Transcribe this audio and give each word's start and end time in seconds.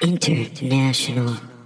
International. 0.00 1.57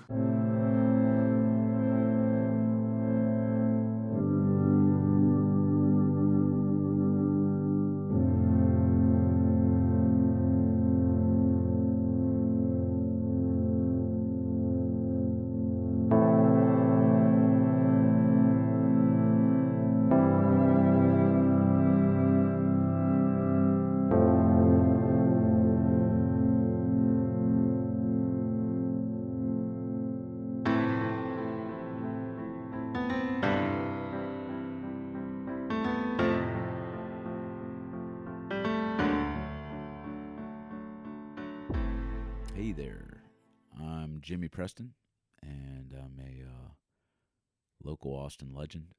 Legend 48.73 48.95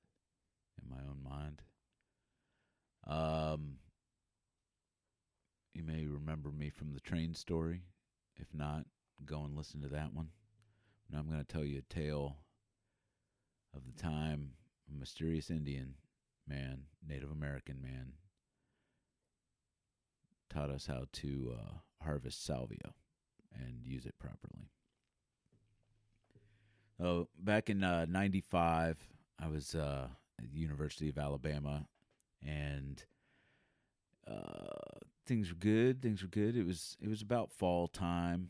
in 0.82 0.90
my 0.90 1.02
own 1.04 1.24
mind. 1.24 1.62
Um, 3.06 3.76
you 5.74 5.84
may 5.84 6.06
remember 6.06 6.52
me 6.52 6.70
from 6.70 6.94
the 6.94 7.00
train 7.00 7.34
story. 7.34 7.82
If 8.36 8.48
not, 8.54 8.86
go 9.26 9.44
and 9.44 9.56
listen 9.56 9.82
to 9.82 9.90
that 9.90 10.14
one. 10.14 10.30
Now 11.12 11.20
I'm 11.20 11.28
going 11.28 11.44
to 11.44 11.46
tell 11.46 11.64
you 11.64 11.80
a 11.80 11.94
tale 11.94 12.38
of 13.76 13.82
the 13.86 14.02
time 14.02 14.52
a 14.90 15.00
mysterious 15.00 15.50
Indian 15.50 15.96
man, 16.48 16.84
Native 17.08 17.32
American 17.32 17.82
man, 17.82 18.14
taught 20.50 20.70
us 20.70 20.88
how 20.88 21.06
to 21.12 21.56
uh, 21.58 22.04
harvest 22.04 22.46
salvia 22.46 22.94
and 23.54 23.86
use 23.86 24.06
it 24.06 24.16
properly. 24.20 24.70
Oh, 27.02 27.28
back 27.40 27.70
in 27.70 27.84
uh, 27.84 28.06
'95, 28.08 28.98
I 29.40 29.48
was 29.48 29.76
uh, 29.76 30.08
at 30.40 30.52
the 30.52 30.60
University 30.60 31.10
of 31.10 31.18
Alabama, 31.18 31.88
and 32.42 33.04
uh, 34.28 35.00
things 35.26 35.50
were 35.50 35.58
good. 35.58 36.02
Things 36.02 36.22
were 36.22 36.30
good. 36.30 36.56
It 36.56 36.66
was 36.66 36.98
it 37.02 37.10
was 37.10 37.22
about 37.22 37.52
fall 37.52 37.88
time, 37.88 38.50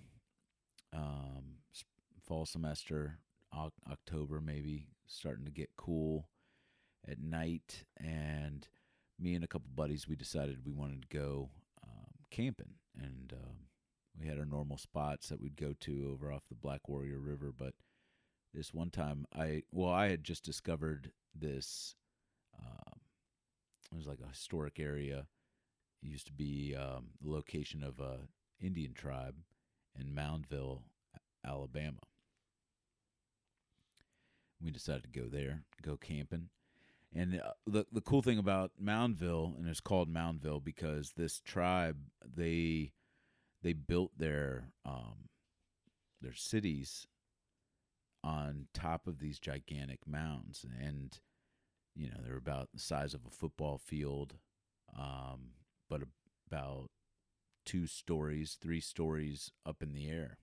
um, 0.93 1.57
fall 2.25 2.45
semester, 2.45 3.19
Oc- 3.53 3.73
October 3.91 4.41
maybe, 4.41 4.87
starting 5.07 5.45
to 5.45 5.51
get 5.51 5.69
cool 5.77 6.27
at 7.07 7.19
night, 7.19 7.85
and 7.97 8.67
me 9.19 9.35
and 9.35 9.43
a 9.43 9.47
couple 9.47 9.69
buddies 9.75 10.07
we 10.07 10.15
decided 10.15 10.65
we 10.65 10.71
wanted 10.71 11.01
to 11.01 11.17
go 11.17 11.49
um, 11.83 12.13
camping, 12.31 12.75
and 13.01 13.33
um, 13.33 13.55
we 14.19 14.27
had 14.27 14.37
our 14.39 14.45
normal 14.45 14.77
spots 14.77 15.29
that 15.29 15.41
we'd 15.41 15.57
go 15.57 15.73
to 15.81 16.09
over 16.11 16.31
off 16.31 16.43
the 16.49 16.55
Black 16.55 16.87
Warrior 16.87 17.19
River, 17.19 17.51
but 17.57 17.73
this 18.53 18.73
one 18.73 18.89
time 18.89 19.25
I 19.35 19.63
well 19.71 19.91
I 19.91 20.09
had 20.09 20.23
just 20.23 20.43
discovered 20.43 21.11
this 21.35 21.95
um, 22.59 22.99
it 23.91 23.97
was 23.97 24.07
like 24.07 24.19
a 24.23 24.29
historic 24.29 24.79
area 24.79 25.25
it 26.03 26.09
used 26.09 26.27
to 26.27 26.33
be 26.33 26.75
um, 26.75 27.11
the 27.21 27.31
location 27.31 27.83
of 27.83 27.99
a 27.99 28.19
Indian 28.59 28.93
tribe 28.93 29.35
in 29.99 30.07
Moundville, 30.07 30.81
Alabama. 31.45 31.99
We 34.61 34.71
decided 34.71 35.03
to 35.03 35.19
go 35.19 35.27
there, 35.27 35.63
go 35.81 35.97
camping. 35.97 36.49
And 37.15 37.41
uh, 37.41 37.51
the 37.67 37.85
the 37.91 38.01
cool 38.01 38.21
thing 38.21 38.39
about 38.39 38.71
Moundville, 38.81 39.57
and 39.57 39.67
it's 39.67 39.79
called 39.79 40.11
Moundville 40.11 40.63
because 40.63 41.11
this 41.11 41.39
tribe 41.41 41.97
they 42.35 42.91
they 43.61 43.73
built 43.73 44.11
their 44.17 44.69
um, 44.85 45.29
their 46.21 46.33
cities 46.33 47.07
on 48.23 48.67
top 48.73 49.07
of 49.07 49.19
these 49.19 49.39
gigantic 49.39 49.99
mounds, 50.07 50.65
and 50.81 51.19
you 51.95 52.07
know 52.07 52.17
they're 52.23 52.37
about 52.37 52.69
the 52.73 52.79
size 52.79 53.13
of 53.13 53.21
a 53.25 53.31
football 53.31 53.77
field, 53.77 54.35
um, 54.97 55.51
but 55.89 56.01
about 56.49 56.89
two 57.65 57.87
stories, 57.87 58.57
three 58.61 58.81
stories 58.81 59.51
up 59.65 59.81
in 59.81 59.93
the 59.93 60.09
air, 60.09 60.37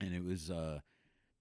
and 0.00 0.14
it 0.14 0.24
was 0.24 0.50
a 0.50 0.82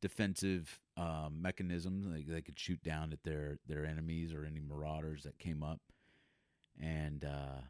defensive 0.01 0.79
um, 0.97 1.41
mechanism. 1.41 2.11
They, 2.11 2.23
they 2.23 2.41
could 2.41 2.59
shoot 2.59 2.83
down 2.83 3.13
at 3.13 3.23
their 3.23 3.59
their 3.67 3.85
enemies 3.85 4.33
or 4.33 4.45
any 4.45 4.59
marauders 4.59 5.23
that 5.23 5.39
came 5.39 5.63
up, 5.63 5.81
and 6.81 7.23
uh, 7.23 7.61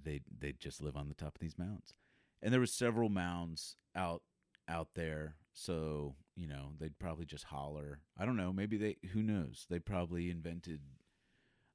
they 0.00 0.20
they 0.38 0.52
just 0.52 0.80
live 0.80 0.96
on 0.96 1.08
the 1.08 1.14
top 1.14 1.34
of 1.34 1.40
these 1.40 1.58
mounds. 1.58 1.94
And 2.42 2.52
there 2.52 2.60
was 2.60 2.72
several 2.72 3.08
mounds 3.08 3.76
out 3.96 4.22
out 4.68 4.88
there 4.94 5.36
so 5.54 6.16
you 6.36 6.46
know 6.46 6.72
they'd 6.78 6.98
probably 6.98 7.24
just 7.24 7.44
holler. 7.44 8.00
I 8.18 8.24
don't 8.24 8.36
know 8.36 8.52
maybe 8.52 8.76
they 8.76 8.96
who 9.12 9.22
knows? 9.22 9.66
They 9.70 9.78
probably 9.78 10.30
invented 10.30 10.80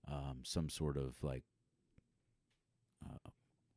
um, 0.07 0.41
some 0.44 0.69
sort 0.69 0.97
of 0.97 1.16
like 1.23 1.44
uh, 3.06 3.29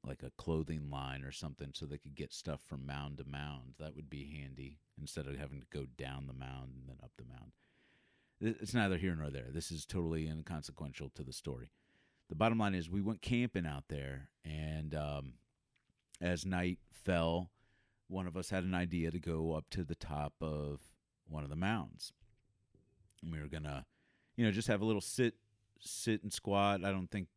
like 0.05 0.23
a 0.23 0.33
clothing 0.37 0.91
line 0.91 1.23
or 1.23 1.31
something 1.31 1.71
so 1.75 1.87
they 1.87 1.99
could 1.99 2.17
get 2.17 2.33
stuff 2.33 2.61
from 2.67 2.87
mound 2.87 3.19
to 3.19 3.25
mound. 3.25 3.75
That 3.79 3.95
would 3.95 4.11
be 4.11 4.37
handy 4.41 4.79
instead 5.01 5.27
of 5.27 5.39
having 5.39 5.61
to 5.61 5.67
go 5.73 5.87
down 5.97 6.27
the 6.27 6.33
mound 6.33 6.73
and 6.75 6.89
then 6.89 6.97
up 7.03 7.13
the 7.17 7.25
mound. 7.25 7.53
It's 8.41 8.75
neither 8.75 8.97
here 8.97 9.15
nor 9.15 9.31
there. 9.31 9.51
This 9.53 9.71
is 9.71 9.87
totally 9.87 10.27
inconsequential 10.27 11.11
to 11.15 11.23
the 11.23 11.33
story. 11.33 11.71
The 12.29 12.35
bottom 12.35 12.59
line 12.59 12.75
is 12.75 12.91
we 12.91 13.01
went 13.01 13.23
camping 13.23 13.67
out 13.67 13.85
there 13.89 14.31
and 14.45 14.95
um, 14.97 15.35
as 16.21 16.45
night 16.45 16.79
fell, 16.93 17.51
one 18.13 18.27
of 18.27 18.37
us 18.37 18.51
had 18.51 18.65
an 18.65 18.75
idea 18.75 19.11
to 19.11 19.19
go 19.19 19.55
up 19.55 19.65
to 19.71 19.85
the 19.85 19.95
top 19.95 20.35
of 20.41 20.81
one 21.27 21.45
of 21.45 21.51
the 21.51 21.57
mounds. 21.57 22.13
And 23.23 23.33
we 23.33 23.41
were 23.41 23.49
gonna, 23.49 23.87
you 24.37 24.45
know, 24.45 24.53
just 24.53 24.69
have 24.69 24.83
a 24.83 24.85
little 24.85 25.01
sit, 25.01 25.35
sit 25.81 26.23
and 26.23 26.33
squat. 26.33 26.85
I 26.85 26.91
don't 26.91 27.11
think, 27.11 27.29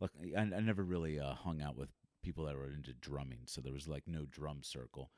look, 0.00 0.12
I, 0.36 0.40
I 0.40 0.60
never 0.60 0.82
really 0.84 1.18
uh, 1.18 1.34
hung 1.34 1.60
out 1.60 1.76
with 1.76 1.88
people 2.22 2.44
that 2.44 2.56
were 2.56 2.72
into 2.72 2.92
drumming, 2.92 3.40
so 3.46 3.60
there 3.60 3.72
was 3.72 3.88
like 3.88 4.04
no 4.06 4.26
drum 4.30 4.62
circle. 4.62 5.10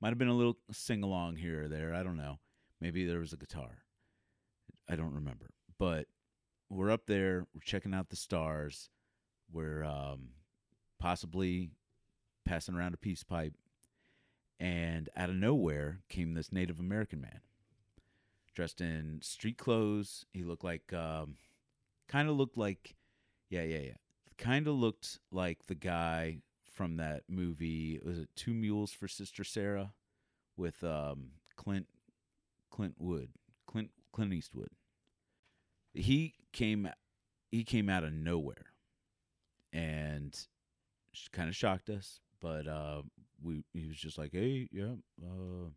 Might 0.00 0.10
have 0.10 0.18
been 0.18 0.28
a 0.28 0.34
little 0.34 0.58
sing 0.70 1.02
along 1.02 1.36
here 1.36 1.64
or 1.64 1.68
there. 1.68 1.94
I 1.94 2.02
don't 2.02 2.16
know. 2.16 2.38
Maybe 2.80 3.06
there 3.06 3.20
was 3.20 3.32
a 3.32 3.36
guitar. 3.36 3.82
I 4.88 4.96
don't 4.96 5.14
remember. 5.14 5.50
But 5.78 6.06
we're 6.70 6.90
up 6.90 7.06
there. 7.06 7.46
We're 7.54 7.62
checking 7.62 7.94
out 7.94 8.10
the 8.10 8.16
stars. 8.16 8.90
We're 9.52 9.82
um, 9.84 10.28
possibly 11.00 11.70
passing 12.44 12.74
around 12.74 12.94
a 12.94 12.98
peace 12.98 13.24
pipe, 13.24 13.54
and 14.60 15.08
out 15.16 15.30
of 15.30 15.36
nowhere 15.36 16.00
came 16.08 16.34
this 16.34 16.52
Native 16.52 16.80
American 16.80 17.20
man, 17.20 17.40
dressed 18.54 18.80
in 18.80 19.20
street 19.22 19.58
clothes. 19.58 20.24
He 20.32 20.42
looked 20.42 20.64
like, 20.64 20.92
um, 20.92 21.36
kind 22.08 22.28
of 22.28 22.36
looked 22.36 22.56
like, 22.56 22.96
yeah, 23.50 23.62
yeah, 23.62 23.78
yeah, 23.78 23.96
kind 24.36 24.66
of 24.66 24.74
looked 24.74 25.18
like 25.30 25.66
the 25.66 25.74
guy 25.74 26.38
from 26.72 26.96
that 26.96 27.24
movie. 27.28 28.00
Was 28.04 28.18
it 28.18 28.28
Two 28.36 28.54
Mules 28.54 28.92
for 28.92 29.08
Sister 29.08 29.44
Sarah, 29.44 29.92
with 30.56 30.82
um, 30.82 31.30
Clint, 31.56 31.86
Clint 32.70 32.94
Wood, 32.98 33.30
Clint 33.66 33.90
Clint 34.12 34.32
Eastwood. 34.32 34.70
He 35.94 36.34
came, 36.52 36.88
he 37.50 37.64
came 37.64 37.88
out 37.88 38.04
of 38.04 38.12
nowhere, 38.12 38.66
and 39.72 40.36
kind 41.32 41.48
of 41.48 41.56
shocked 41.56 41.88
us 41.88 42.20
but 42.40 42.66
uh, 42.66 43.02
we 43.42 43.62
he 43.72 43.86
was 43.86 43.96
just 43.96 44.18
like, 44.18 44.32
"Hey, 44.32 44.68
yeah," 44.72 44.94
uh, 45.22 45.70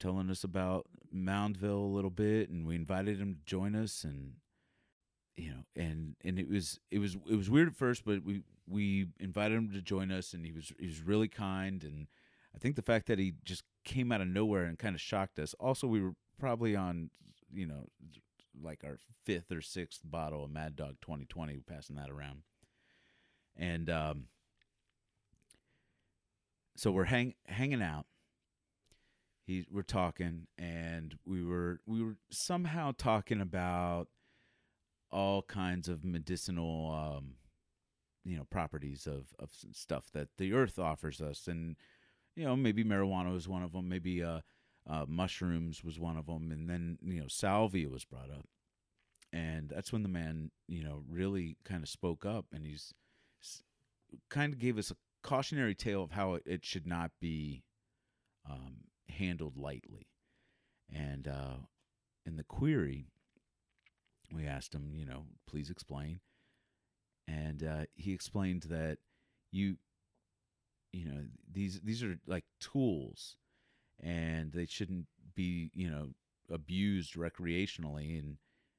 telling 0.00 0.30
us 0.30 0.44
about 0.44 0.86
Moundville 1.14 1.84
a 1.84 1.94
little 1.94 2.10
bit, 2.10 2.50
and 2.50 2.66
we 2.66 2.74
invited 2.74 3.18
him 3.18 3.34
to 3.34 3.40
join 3.46 3.74
us, 3.74 4.04
and 4.04 4.34
you 5.36 5.50
know, 5.50 5.64
and 5.76 6.16
and 6.24 6.38
it 6.38 6.48
was 6.48 6.80
it 6.90 6.98
was 6.98 7.16
it 7.28 7.36
was 7.36 7.50
weird 7.50 7.68
at 7.68 7.76
first, 7.76 8.04
but 8.04 8.22
we 8.24 8.42
we 8.68 9.06
invited 9.18 9.56
him 9.56 9.70
to 9.72 9.82
join 9.82 10.10
us, 10.10 10.32
and 10.32 10.44
he 10.44 10.52
was 10.52 10.72
he 10.78 10.86
was 10.86 11.02
really 11.02 11.28
kind, 11.28 11.82
and 11.82 12.06
I 12.54 12.58
think 12.58 12.76
the 12.76 12.82
fact 12.82 13.06
that 13.06 13.18
he 13.18 13.34
just 13.44 13.64
came 13.84 14.12
out 14.12 14.20
of 14.20 14.28
nowhere 14.28 14.64
and 14.64 14.78
kind 14.78 14.94
of 14.94 15.00
shocked 15.00 15.38
us. 15.38 15.54
Also, 15.60 15.86
we 15.86 16.00
were 16.00 16.14
probably 16.38 16.74
on, 16.74 17.10
you 17.52 17.66
know, 17.66 17.86
like 18.62 18.82
our 18.84 18.98
fifth 19.24 19.50
or 19.50 19.60
sixth 19.60 20.00
bottle 20.04 20.44
of 20.44 20.50
Mad 20.50 20.76
Dog 20.76 20.96
2020, 21.00 21.60
passing 21.66 21.96
that 21.96 22.10
around, 22.10 22.42
and 23.56 23.90
um 23.90 24.24
so 26.76 26.90
we're 26.90 27.04
hang 27.04 27.34
hanging 27.46 27.82
out. 27.82 28.06
He 29.46 29.66
we're 29.70 29.82
talking 29.82 30.46
and 30.56 31.16
we 31.26 31.44
were 31.44 31.80
we 31.86 32.02
were 32.02 32.16
somehow 32.30 32.92
talking 32.96 33.40
about 33.40 34.08
all 35.10 35.42
kinds 35.42 35.88
of 35.88 36.04
medicinal 36.04 36.90
um 36.90 37.34
you 38.24 38.36
know 38.36 38.44
properties 38.44 39.06
of 39.06 39.34
of 39.38 39.50
stuff 39.72 40.06
that 40.12 40.28
the 40.38 40.54
earth 40.54 40.78
offers 40.78 41.20
us 41.20 41.46
and 41.46 41.76
you 42.36 42.44
know, 42.44 42.56
maybe 42.56 42.84
marijuana 42.84 43.32
was 43.32 43.48
one 43.48 43.62
of 43.62 43.72
them, 43.72 43.88
maybe 43.88 44.22
uh, 44.22 44.40
uh, 44.88 45.04
mushrooms 45.06 45.84
was 45.84 46.00
one 46.00 46.16
of 46.16 46.26
them, 46.26 46.50
and 46.50 46.68
then 46.68 46.98
you 47.02 47.20
know, 47.20 47.28
salvia 47.28 47.88
was 47.88 48.04
brought 48.04 48.30
up, 48.30 48.46
and 49.32 49.70
that's 49.70 49.92
when 49.92 50.02
the 50.02 50.08
man, 50.08 50.50
you 50.68 50.82
know, 50.82 51.02
really 51.08 51.56
kind 51.64 51.82
of 51.82 51.88
spoke 51.88 52.26
up, 52.26 52.46
and 52.52 52.66
he's 52.66 52.92
kind 54.30 54.52
of 54.52 54.58
gave 54.58 54.78
us 54.78 54.90
a 54.90 54.96
cautionary 55.24 55.74
tale 55.74 56.04
of 56.04 56.12
how 56.12 56.34
it, 56.34 56.42
it 56.46 56.64
should 56.64 56.86
not 56.86 57.10
be 57.20 57.64
um, 58.48 58.76
handled 59.08 59.56
lightly, 59.56 60.06
and 60.92 61.26
uh, 61.26 61.56
in 62.24 62.36
the 62.36 62.44
query, 62.44 63.08
we 64.32 64.46
asked 64.46 64.74
him, 64.74 64.92
you 64.94 65.06
know, 65.06 65.24
please 65.48 65.70
explain, 65.70 66.20
and 67.26 67.64
uh, 67.64 67.84
he 67.94 68.12
explained 68.12 68.66
that 68.68 68.98
you 69.50 69.76
you 70.92 71.06
know 71.06 71.24
these 71.52 71.80
these 71.80 72.04
are 72.04 72.18
like 72.26 72.44
tools 72.60 73.36
and 74.00 74.52
they 74.52 74.66
shouldn't 74.66 75.06
be 75.34 75.70
you 75.74 75.90
know 75.90 76.10
abused 76.50 77.14
recreationally. 77.14 78.18
And 78.18 78.36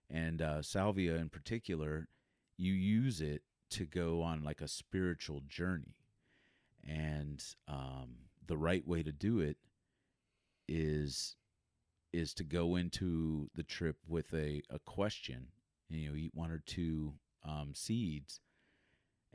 and 0.10 0.42
uh, 0.42 0.62
salvia 0.62 1.16
in 1.16 1.30
particular 1.30 2.08
you 2.58 2.74
use 2.74 3.22
it 3.22 3.42
to 3.72 3.86
go 3.86 4.22
on 4.22 4.44
like 4.44 4.62
a 4.62 4.68
spiritual 4.68 5.42
journey 5.48 5.96
and 6.86 7.44
um, 7.68 8.16
the 8.48 8.58
right 8.58 8.88
way 8.88 9.04
to 9.04 9.12
do 9.12 9.40
it 9.40 9.58
is 10.68 11.36
is 12.14 12.34
to 12.34 12.44
go 12.44 12.76
into 12.78 13.50
the 13.56 13.64
trip 13.64 13.98
with 14.08 14.34
a, 14.34 14.62
a 14.70 14.80
question. 14.80 15.48
You 15.90 16.10
know 16.10 16.16
eat 16.16 16.32
one 16.34 16.52
or 16.52 16.64
two 16.66 17.14
um, 17.44 17.74
seeds 17.76 18.40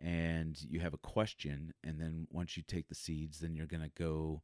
and 0.02 0.58
you 0.68 0.80
have 0.80 0.94
a 0.94 0.98
question 0.98 1.72
and 1.84 2.00
then 2.00 2.26
once 2.30 2.56
you 2.56 2.62
take 2.66 2.88
the 2.88 2.94
seeds 2.94 3.38
then 3.38 3.54
you're 3.54 3.66
going 3.66 3.82
to 3.82 4.02
go 4.02 4.42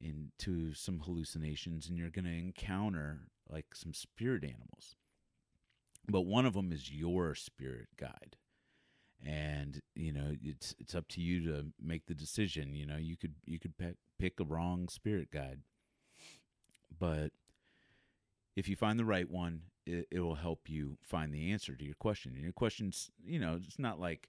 into 0.00 0.74
some 0.74 1.00
hallucinations 1.00 1.88
and 1.88 1.98
you're 1.98 2.10
going 2.10 2.24
to 2.24 2.30
encounter 2.30 3.28
like 3.48 3.74
some 3.74 3.92
spirit 3.92 4.44
animals. 4.44 4.96
But 6.08 6.22
one 6.22 6.46
of 6.46 6.54
them 6.54 6.72
is 6.72 6.92
your 6.92 7.34
spirit 7.34 7.88
guide 7.98 8.36
and 9.26 9.80
you 9.94 10.12
know 10.12 10.32
it's 10.42 10.74
it's 10.78 10.94
up 10.94 11.08
to 11.08 11.20
you 11.20 11.44
to 11.44 11.66
make 11.82 12.06
the 12.06 12.14
decision 12.14 12.74
you 12.74 12.86
know 12.86 12.96
you 12.96 13.16
could 13.16 13.34
you 13.44 13.58
could 13.58 13.76
pick, 13.76 13.96
pick 14.18 14.40
a 14.40 14.44
wrong 14.44 14.88
spirit 14.88 15.30
guide 15.30 15.60
but 16.98 17.32
if 18.54 18.68
you 18.68 18.76
find 18.76 18.98
the 18.98 19.04
right 19.04 19.30
one 19.30 19.62
it, 19.84 20.06
it 20.10 20.20
will 20.20 20.36
help 20.36 20.68
you 20.68 20.96
find 21.02 21.34
the 21.34 21.50
answer 21.50 21.74
to 21.74 21.84
your 21.84 21.94
question 21.94 22.32
and 22.34 22.42
your 22.42 22.52
questions 22.52 23.10
you 23.24 23.38
know 23.38 23.58
it's 23.62 23.78
not 23.78 24.00
like 24.00 24.28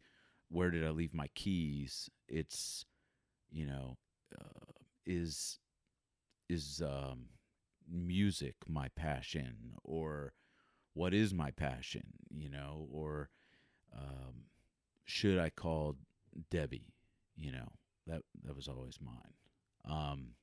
where 0.49 0.71
did 0.71 0.85
I 0.85 0.89
leave 0.89 1.13
my 1.13 1.27
keys? 1.35 2.09
It's, 2.27 2.85
you 3.51 3.65
know, 3.65 3.97
uh, 4.39 4.71
is 5.05 5.59
is 6.49 6.81
um, 6.81 7.25
music 7.89 8.55
my 8.67 8.87
passion 8.95 9.73
or 9.83 10.33
what 10.93 11.13
is 11.13 11.33
my 11.33 11.51
passion? 11.51 12.03
You 12.29 12.49
know, 12.49 12.87
or 12.91 13.29
um, 13.95 14.45
should 15.07 15.39
I 15.39 15.49
call 15.49 15.95
Debbie? 16.51 16.93
You 17.35 17.51
know, 17.51 17.71
that 18.05 18.21
that 18.43 18.55
was 18.55 18.67
always 18.67 18.99
mine. 19.01 19.33
Um, 19.85 20.33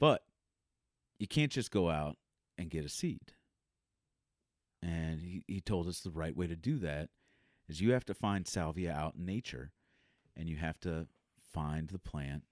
but 0.00 0.22
you 1.18 1.26
can't 1.26 1.52
just 1.52 1.70
go 1.70 1.90
out 1.90 2.16
and 2.56 2.70
get 2.70 2.84
a 2.84 2.88
seed. 2.88 3.32
And 4.82 5.20
he, 5.20 5.42
he 5.46 5.60
told 5.60 5.88
us 5.88 6.00
the 6.00 6.10
right 6.10 6.36
way 6.36 6.46
to 6.46 6.56
do 6.56 6.78
that 6.78 7.08
is 7.68 7.80
you 7.80 7.92
have 7.92 8.04
to 8.04 8.14
find 8.14 8.46
salvia 8.46 8.92
out 8.92 9.14
in 9.18 9.24
nature 9.24 9.72
and 10.36 10.48
you 10.48 10.56
have 10.56 10.78
to 10.80 11.06
find 11.52 11.88
the 11.88 11.98
plant. 11.98 12.44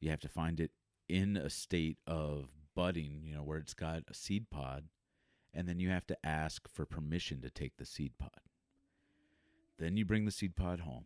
You 0.00 0.10
have 0.10 0.20
to 0.20 0.28
find 0.28 0.60
it 0.60 0.70
in 1.08 1.36
a 1.36 1.50
state 1.50 1.96
of 2.06 2.50
budding, 2.76 3.22
you 3.24 3.34
know, 3.34 3.42
where 3.42 3.58
it's 3.58 3.74
got 3.74 4.02
a 4.08 4.14
seed 4.14 4.50
pod, 4.50 4.84
and 5.52 5.66
then 5.66 5.80
you 5.80 5.88
have 5.88 6.06
to 6.06 6.16
ask 6.24 6.68
for 6.68 6.84
permission 6.84 7.40
to 7.40 7.50
take 7.50 7.76
the 7.78 7.86
seed 7.86 8.12
pod. 8.18 8.30
Then 9.78 9.96
you 9.96 10.04
bring 10.04 10.24
the 10.24 10.30
seed 10.30 10.56
pod 10.56 10.80
home. 10.80 11.04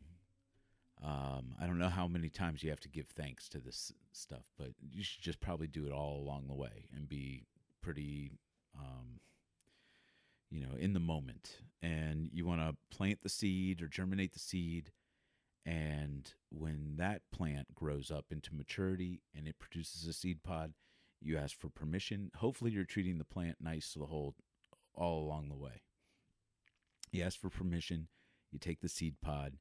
Um, 1.05 1.55
I 1.61 1.67
don't 1.67 1.79
know 1.79 1.89
how 1.89 2.07
many 2.07 2.29
times 2.29 2.63
you 2.63 2.71
have 2.71 2.81
to 2.81 2.89
give 2.89 3.09
thanks 3.09 3.49
to 3.51 3.59
this 3.59 3.93
stuff, 4.13 4.45
but 4.57 4.69
you 4.93 5.03
should 5.03 5.23
just 5.23 5.41
probably 5.41 5.67
do 5.67 5.87
it 5.87 5.93
all 5.93 6.21
along 6.21 6.47
the 6.47 6.55
way 6.55 6.89
and 6.95 7.09
be 7.09 7.45
pretty 7.83 8.39
um, 8.79 9.21
you 10.53 10.61
know, 10.61 10.77
in 10.79 10.93
the 10.93 11.01
moment. 11.01 11.59
And 11.83 12.29
you 12.33 12.47
want 12.47 12.61
to 12.61 12.77
plant 12.97 13.23
the 13.23 13.29
seed 13.29 13.83
or 13.83 13.89
germinate 13.89 14.35
the 14.35 14.39
seed. 14.39 14.93
And 15.65 16.33
when 16.51 16.97
that 16.99 17.23
plant 17.33 17.75
grows 17.75 18.11
up 18.11 18.27
into 18.31 18.55
maturity 18.55 19.23
and 19.35 19.49
it 19.49 19.59
produces 19.59 20.07
a 20.07 20.13
seed 20.13 20.43
pod, 20.43 20.75
you 21.21 21.39
ask 21.39 21.59
for 21.59 21.69
permission. 21.69 22.31
Hopefully, 22.37 22.73
you're 22.73 22.85
treating 22.85 23.19
the 23.19 23.25
plant 23.25 23.57
nice 23.61 23.93
to 23.93 24.01
the 24.01 24.07
whole 24.07 24.35
all 24.95 25.23
along 25.25 25.49
the 25.49 25.57
way. 25.57 25.83
You 27.13 27.23
ask 27.23 27.41
for 27.41 27.49
permission, 27.49 28.09
you 28.53 28.59
take 28.59 28.81
the 28.81 28.89
seed 28.89 29.17
pod, 29.21 29.55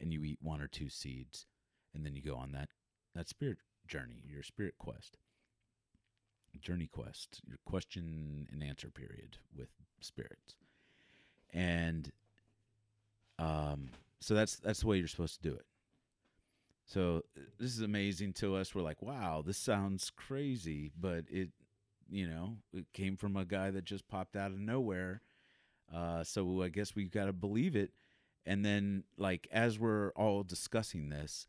and 0.00 0.12
you 0.12 0.24
eat 0.24 0.38
one 0.40 0.60
or 0.60 0.68
two 0.68 0.88
seeds, 0.88 1.46
and 1.94 2.04
then 2.04 2.14
you 2.14 2.22
go 2.22 2.36
on 2.36 2.52
that 2.52 2.68
that 3.14 3.28
spirit 3.28 3.58
journey, 3.86 4.22
your 4.26 4.42
spirit 4.42 4.74
quest 4.78 5.18
journey 6.60 6.88
quest, 6.90 7.40
your 7.46 7.58
question 7.64 8.46
and 8.50 8.62
answer 8.62 8.90
period 8.90 9.38
with 9.56 9.68
spirits. 10.00 10.56
And 11.52 12.10
um, 13.38 13.90
so 14.20 14.34
that's 14.34 14.56
that's 14.56 14.80
the 14.80 14.86
way 14.86 14.98
you're 14.98 15.08
supposed 15.08 15.40
to 15.42 15.48
do 15.48 15.54
it. 15.54 15.66
So 16.86 17.24
this 17.58 17.72
is 17.72 17.80
amazing 17.80 18.32
to 18.34 18.56
us. 18.56 18.74
We're 18.74 18.82
like, 18.82 19.02
wow, 19.02 19.42
this 19.44 19.58
sounds 19.58 20.10
crazy, 20.14 20.92
but 20.98 21.24
it, 21.28 21.50
you 22.08 22.28
know, 22.28 22.56
it 22.72 22.86
came 22.92 23.16
from 23.16 23.36
a 23.36 23.44
guy 23.44 23.70
that 23.72 23.84
just 23.84 24.06
popped 24.08 24.36
out 24.36 24.52
of 24.52 24.58
nowhere. 24.58 25.22
Uh, 25.92 26.22
so 26.22 26.62
I 26.62 26.68
guess 26.68 26.94
we've 26.94 27.10
got 27.10 27.24
to 27.24 27.32
believe 27.32 27.74
it. 27.74 27.90
And 28.46 28.64
then, 28.64 29.04
like, 29.18 29.48
as 29.50 29.78
we're 29.78 30.10
all 30.10 30.44
discussing 30.44 31.08
this, 31.08 31.46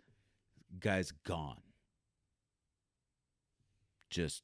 guy's 0.79 1.11
gone. 1.11 1.61
Just 4.09 4.43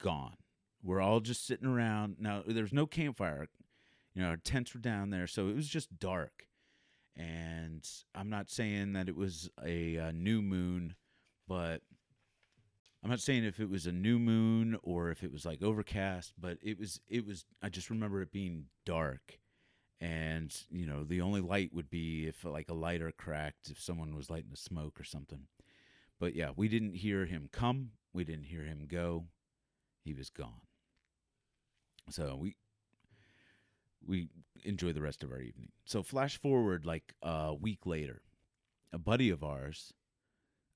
gone. 0.00 0.36
We're 0.82 1.00
all 1.00 1.18
just 1.20 1.44
sitting 1.44 1.66
around. 1.66 2.16
Now, 2.20 2.44
there's 2.46 2.72
no 2.72 2.86
campfire. 2.86 3.48
You 4.14 4.22
know, 4.22 4.28
our 4.28 4.36
tents 4.36 4.74
were 4.74 4.80
down 4.80 5.10
there, 5.10 5.26
so 5.26 5.48
it 5.48 5.56
was 5.56 5.68
just 5.68 5.98
dark. 5.98 6.46
And 7.16 7.84
I'm 8.14 8.30
not 8.30 8.48
saying 8.48 8.92
that 8.92 9.08
it 9.08 9.16
was 9.16 9.50
a, 9.64 9.96
a 9.96 10.12
new 10.12 10.40
moon, 10.40 10.94
but 11.48 11.82
I'm 13.02 13.10
not 13.10 13.20
saying 13.20 13.44
if 13.44 13.58
it 13.58 13.68
was 13.68 13.86
a 13.86 13.92
new 13.92 14.18
moon 14.20 14.78
or 14.82 15.10
if 15.10 15.24
it 15.24 15.32
was 15.32 15.44
like 15.44 15.62
overcast, 15.62 16.34
but 16.38 16.58
it 16.62 16.78
was 16.78 17.00
it 17.08 17.26
was 17.26 17.44
I 17.62 17.68
just 17.68 17.90
remember 17.90 18.22
it 18.22 18.32
being 18.32 18.66
dark. 18.84 19.38
And, 20.00 20.54
you 20.70 20.86
know, 20.86 21.02
the 21.02 21.20
only 21.22 21.40
light 21.40 21.74
would 21.74 21.90
be 21.90 22.26
if 22.26 22.44
like 22.44 22.68
a 22.68 22.74
lighter 22.74 23.12
cracked 23.16 23.70
if 23.70 23.80
someone 23.80 24.14
was 24.14 24.30
lighting 24.30 24.52
a 24.52 24.56
smoke 24.56 25.00
or 25.00 25.04
something. 25.04 25.46
But 26.20 26.34
yeah, 26.34 26.50
we 26.54 26.68
didn't 26.68 26.94
hear 26.94 27.26
him 27.26 27.48
come, 27.50 27.90
we 28.12 28.24
didn't 28.24 28.44
hear 28.44 28.62
him 28.62 28.86
go 28.88 29.26
he 30.08 30.14
was 30.14 30.30
gone. 30.30 30.62
So 32.10 32.38
we 32.40 32.56
we 34.06 34.28
enjoy 34.64 34.92
the 34.92 35.02
rest 35.02 35.22
of 35.22 35.30
our 35.30 35.40
evening. 35.40 35.68
So 35.84 36.02
flash 36.02 36.40
forward 36.40 36.86
like 36.86 37.12
a 37.22 37.54
week 37.54 37.84
later, 37.84 38.22
a 38.92 38.98
buddy 38.98 39.28
of 39.28 39.44
ours 39.44 39.92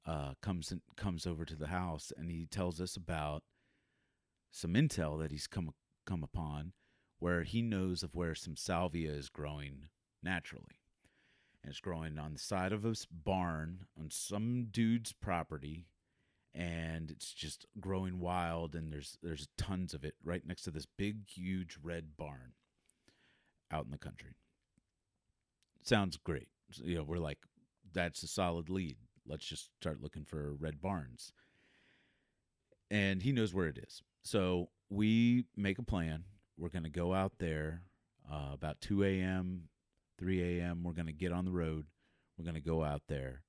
uh, 0.04 0.34
comes 0.42 0.70
in, 0.70 0.82
comes 0.96 1.26
over 1.26 1.44
to 1.46 1.56
the 1.56 1.68
house 1.68 2.12
and 2.16 2.30
he 2.30 2.46
tells 2.46 2.80
us 2.80 2.96
about 2.96 3.42
some 4.50 4.74
intel 4.74 5.18
that 5.20 5.30
he's 5.30 5.46
come 5.46 5.70
come 6.04 6.22
upon 6.22 6.72
where 7.22 7.44
he 7.44 7.62
knows 7.62 8.02
of 8.02 8.16
where 8.16 8.34
some 8.34 8.56
salvia 8.56 9.08
is 9.12 9.28
growing 9.28 9.84
naturally. 10.24 10.80
And 11.62 11.70
it's 11.70 11.78
growing 11.78 12.18
on 12.18 12.32
the 12.32 12.38
side 12.40 12.72
of 12.72 12.84
a 12.84 12.94
barn 13.12 13.84
on 13.96 14.10
some 14.10 14.66
dude's 14.72 15.12
property 15.12 15.86
and 16.52 17.12
it's 17.12 17.32
just 17.32 17.64
growing 17.80 18.18
wild 18.18 18.74
and 18.74 18.92
there's 18.92 19.18
there's 19.22 19.46
tons 19.56 19.94
of 19.94 20.04
it 20.04 20.16
right 20.24 20.44
next 20.44 20.62
to 20.62 20.72
this 20.72 20.84
big 20.98 21.28
huge 21.28 21.78
red 21.80 22.16
barn 22.16 22.54
out 23.70 23.84
in 23.84 23.92
the 23.92 23.98
country. 23.98 24.34
Sounds 25.84 26.16
great. 26.16 26.48
You 26.82 26.96
know 26.96 27.04
we're 27.04 27.18
like 27.18 27.38
that's 27.92 28.24
a 28.24 28.26
solid 28.26 28.68
lead. 28.68 28.96
Let's 29.28 29.46
just 29.46 29.70
start 29.80 30.02
looking 30.02 30.24
for 30.24 30.54
red 30.58 30.82
barns. 30.82 31.32
And 32.90 33.22
he 33.22 33.30
knows 33.30 33.54
where 33.54 33.68
it 33.68 33.78
is. 33.78 34.02
So 34.24 34.70
we 34.90 35.44
make 35.56 35.78
a 35.78 35.84
plan 35.84 36.24
we're 36.62 36.68
going 36.68 36.84
to 36.84 36.90
go 36.90 37.12
out 37.12 37.32
there 37.38 37.82
uh, 38.32 38.50
about 38.52 38.80
2 38.80 39.02
a.m 39.04 39.64
3 40.18 40.60
a.m 40.60 40.82
we're 40.84 40.92
going 40.92 41.06
to 41.06 41.12
get 41.12 41.32
on 41.32 41.44
the 41.44 41.52
road 41.52 41.86
we're 42.38 42.44
going 42.44 42.54
to 42.54 42.60
go 42.60 42.84
out 42.84 43.02
there 43.08 43.42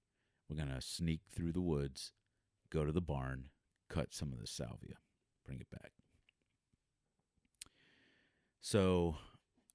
we're 0.49 0.57
going 0.57 0.73
to 0.73 0.81
sneak 0.81 1.21
through 1.33 1.51
the 1.51 1.61
woods 1.61 2.11
go 2.73 2.83
to 2.83 2.91
the 2.91 3.01
barn, 3.01 3.45
cut 3.87 4.13
some 4.13 4.33
of 4.33 4.39
the 4.39 4.47
salvia, 4.47 4.95
bring 5.45 5.59
it 5.59 5.69
back. 5.69 5.91
So 8.59 9.15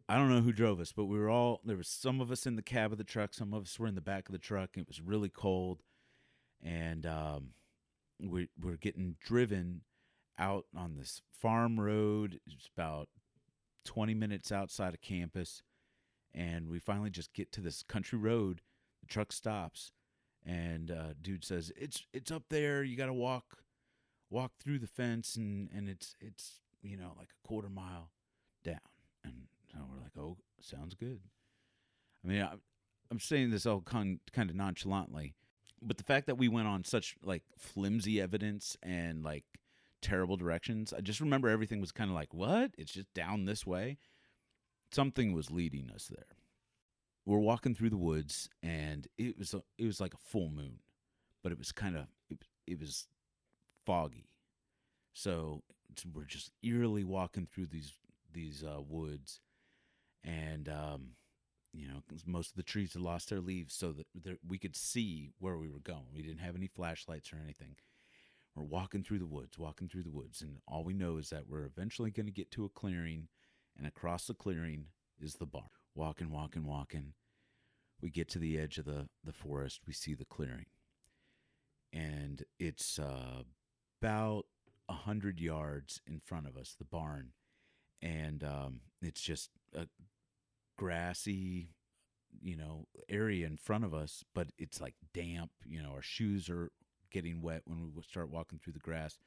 I 0.08 0.16
don't 0.16 0.30
know 0.30 0.40
who 0.40 0.52
drove 0.52 0.80
us, 0.80 0.92
but 0.92 1.04
we 1.04 1.18
were 1.18 1.30
all 1.30 1.60
there 1.64 1.76
was 1.76 1.88
some 1.88 2.20
of 2.20 2.30
us 2.32 2.46
in 2.46 2.56
the 2.56 2.62
cab 2.62 2.90
of 2.90 2.98
the 2.98 3.04
truck, 3.04 3.32
some 3.32 3.54
of 3.54 3.62
us 3.62 3.78
were 3.78 3.86
in 3.86 3.94
the 3.94 4.00
back 4.00 4.28
of 4.28 4.32
the 4.32 4.38
truck. 4.38 4.70
it 4.76 4.88
was 4.88 5.00
really 5.00 5.28
cold, 5.28 5.82
and 6.62 7.06
um, 7.06 7.50
we 8.20 8.48
we're 8.60 8.76
getting 8.76 9.16
driven 9.24 9.82
out 10.38 10.64
on 10.76 10.96
this 10.96 11.22
farm 11.30 11.78
road. 11.78 12.40
It's 12.46 12.68
about 12.74 13.08
twenty 13.88 14.12
minutes 14.12 14.52
outside 14.52 14.92
of 14.92 15.00
campus, 15.00 15.62
and 16.34 16.68
we 16.68 16.78
finally 16.78 17.08
just 17.08 17.32
get 17.32 17.50
to 17.52 17.62
this 17.62 17.82
country 17.82 18.18
road. 18.18 18.60
The 19.00 19.06
truck 19.06 19.32
stops, 19.32 19.92
and 20.44 20.90
uh, 20.90 21.14
dude 21.22 21.42
says, 21.42 21.72
"It's 21.74 22.04
it's 22.12 22.30
up 22.30 22.44
there. 22.50 22.84
You 22.84 22.98
got 22.98 23.06
to 23.06 23.14
walk 23.14 23.64
walk 24.28 24.52
through 24.62 24.80
the 24.80 24.86
fence, 24.86 25.36
and 25.36 25.70
and 25.74 25.88
it's 25.88 26.14
it's 26.20 26.60
you 26.82 26.98
know 26.98 27.14
like 27.16 27.30
a 27.30 27.48
quarter 27.48 27.70
mile 27.70 28.10
down." 28.62 28.76
And 29.24 29.48
so 29.72 29.78
we're 29.90 30.02
like, 30.02 30.18
"Oh, 30.18 30.36
sounds 30.60 30.94
good." 30.94 31.20
I 32.22 32.28
mean, 32.28 32.42
I, 32.42 32.56
I'm 33.10 33.20
saying 33.20 33.52
this 33.52 33.64
all 33.64 33.80
kind 33.80 34.20
kind 34.34 34.50
of 34.50 34.56
nonchalantly, 34.56 35.34
but 35.80 35.96
the 35.96 36.04
fact 36.04 36.26
that 36.26 36.36
we 36.36 36.48
went 36.48 36.68
on 36.68 36.84
such 36.84 37.16
like 37.24 37.44
flimsy 37.56 38.20
evidence 38.20 38.76
and 38.82 39.24
like 39.24 39.44
terrible 40.02 40.36
directions, 40.36 40.92
I 40.92 41.00
just 41.00 41.20
remember 41.20 41.48
everything 41.48 41.80
was 41.80 41.92
kind 41.92 42.10
of 42.10 42.14
like, 42.14 42.34
"What? 42.34 42.72
It's 42.78 42.92
just 42.92 43.12
down 43.14 43.44
this 43.44 43.66
way." 43.66 43.98
Something 44.92 45.32
was 45.32 45.50
leading 45.50 45.90
us 45.90 46.06
there. 46.06 46.36
We're 47.26 47.38
walking 47.38 47.74
through 47.74 47.90
the 47.90 47.98
woods 47.98 48.48
and 48.62 49.06
it 49.18 49.38
was 49.38 49.52
a, 49.52 49.62
it 49.76 49.84
was 49.84 50.00
like 50.00 50.14
a 50.14 50.18
full 50.18 50.48
moon 50.48 50.80
but 51.42 51.52
it 51.52 51.58
was 51.58 51.72
kind 51.72 51.96
of 51.96 52.06
it, 52.28 52.38
it 52.66 52.78
was 52.78 53.06
foggy. 53.86 54.28
So 55.12 55.62
we're 56.12 56.24
just 56.24 56.50
eerily 56.62 57.04
walking 57.04 57.46
through 57.46 57.66
these 57.66 57.92
these 58.32 58.62
uh, 58.62 58.80
woods 58.80 59.40
and 60.22 60.68
um, 60.68 61.12
you 61.72 61.88
know 61.88 62.02
most 62.26 62.50
of 62.50 62.56
the 62.56 62.62
trees 62.62 62.92
had 62.92 63.02
lost 63.02 63.30
their 63.30 63.40
leaves 63.40 63.74
so 63.74 63.92
that 63.92 64.06
we 64.46 64.58
could 64.58 64.76
see 64.76 65.30
where 65.38 65.56
we 65.56 65.68
were 65.68 65.80
going. 65.80 66.06
We 66.14 66.22
didn't 66.22 66.40
have 66.40 66.56
any 66.56 66.66
flashlights 66.66 67.32
or 67.32 67.38
anything 67.42 67.76
we're 68.58 68.64
walking 68.64 69.02
through 69.02 69.18
the 69.18 69.26
woods 69.26 69.58
walking 69.58 69.88
through 69.88 70.02
the 70.02 70.10
woods 70.10 70.42
and 70.42 70.56
all 70.66 70.84
we 70.84 70.94
know 70.94 71.16
is 71.16 71.30
that 71.30 71.48
we're 71.48 71.64
eventually 71.64 72.10
going 72.10 72.26
to 72.26 72.32
get 72.32 72.50
to 72.50 72.64
a 72.64 72.68
clearing 72.68 73.28
and 73.76 73.86
across 73.86 74.26
the 74.26 74.34
clearing 74.34 74.86
is 75.20 75.34
the 75.34 75.46
barn 75.46 75.68
walking, 75.98 76.30
walking, 76.30 76.64
walking. 76.64 77.12
We 78.00 78.10
get 78.10 78.28
to 78.30 78.38
the 78.38 78.58
edge 78.58 78.78
of 78.78 78.84
the, 78.84 79.08
the 79.24 79.32
forest. 79.32 79.80
We 79.86 79.92
see 79.92 80.14
the 80.14 80.24
clearing. 80.24 80.66
And 81.92 82.44
it's 82.58 82.98
uh, 82.98 83.42
about 84.00 84.46
a 84.88 84.94
hundred 84.94 85.40
yards 85.40 86.00
in 86.06 86.20
front 86.20 86.46
of 86.46 86.56
us, 86.56 86.76
the 86.78 86.84
barn. 86.84 87.30
And 88.00 88.44
um, 88.44 88.80
it's 89.02 89.20
just 89.20 89.50
a 89.74 89.88
grassy, 90.76 91.70
you 92.40 92.56
know, 92.56 92.86
area 93.08 93.46
in 93.46 93.56
front 93.56 93.84
of 93.84 93.92
us, 93.92 94.24
but 94.34 94.48
it's 94.56 94.80
like 94.80 94.94
damp. 95.12 95.50
You 95.66 95.82
know, 95.82 95.90
our 95.90 96.02
shoes 96.02 96.48
are 96.48 96.70
getting 97.10 97.42
wet 97.42 97.62
when 97.66 97.92
we 97.94 98.02
start 98.02 98.30
walking 98.30 98.58
through 98.58 98.74
the 98.74 98.78
grass. 98.78 99.18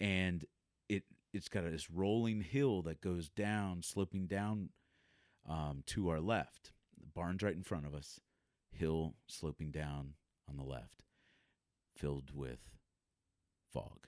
And 0.00 0.44
it 0.88 1.04
it's 1.32 1.48
got 1.48 1.64
this 1.64 1.90
rolling 1.90 2.40
hill 2.40 2.82
that 2.82 3.00
goes 3.00 3.28
down, 3.28 3.82
sloping 3.82 4.26
down 4.26 4.70
um, 5.48 5.82
to 5.86 6.08
our 6.08 6.20
left. 6.20 6.72
The 7.00 7.10
barn's 7.14 7.42
right 7.42 7.54
in 7.54 7.62
front 7.62 7.86
of 7.86 7.94
us, 7.94 8.20
hill 8.70 9.14
sloping 9.26 9.70
down 9.70 10.14
on 10.48 10.56
the 10.56 10.64
left, 10.64 11.02
filled 11.96 12.30
with 12.34 12.60
fog. 13.72 14.06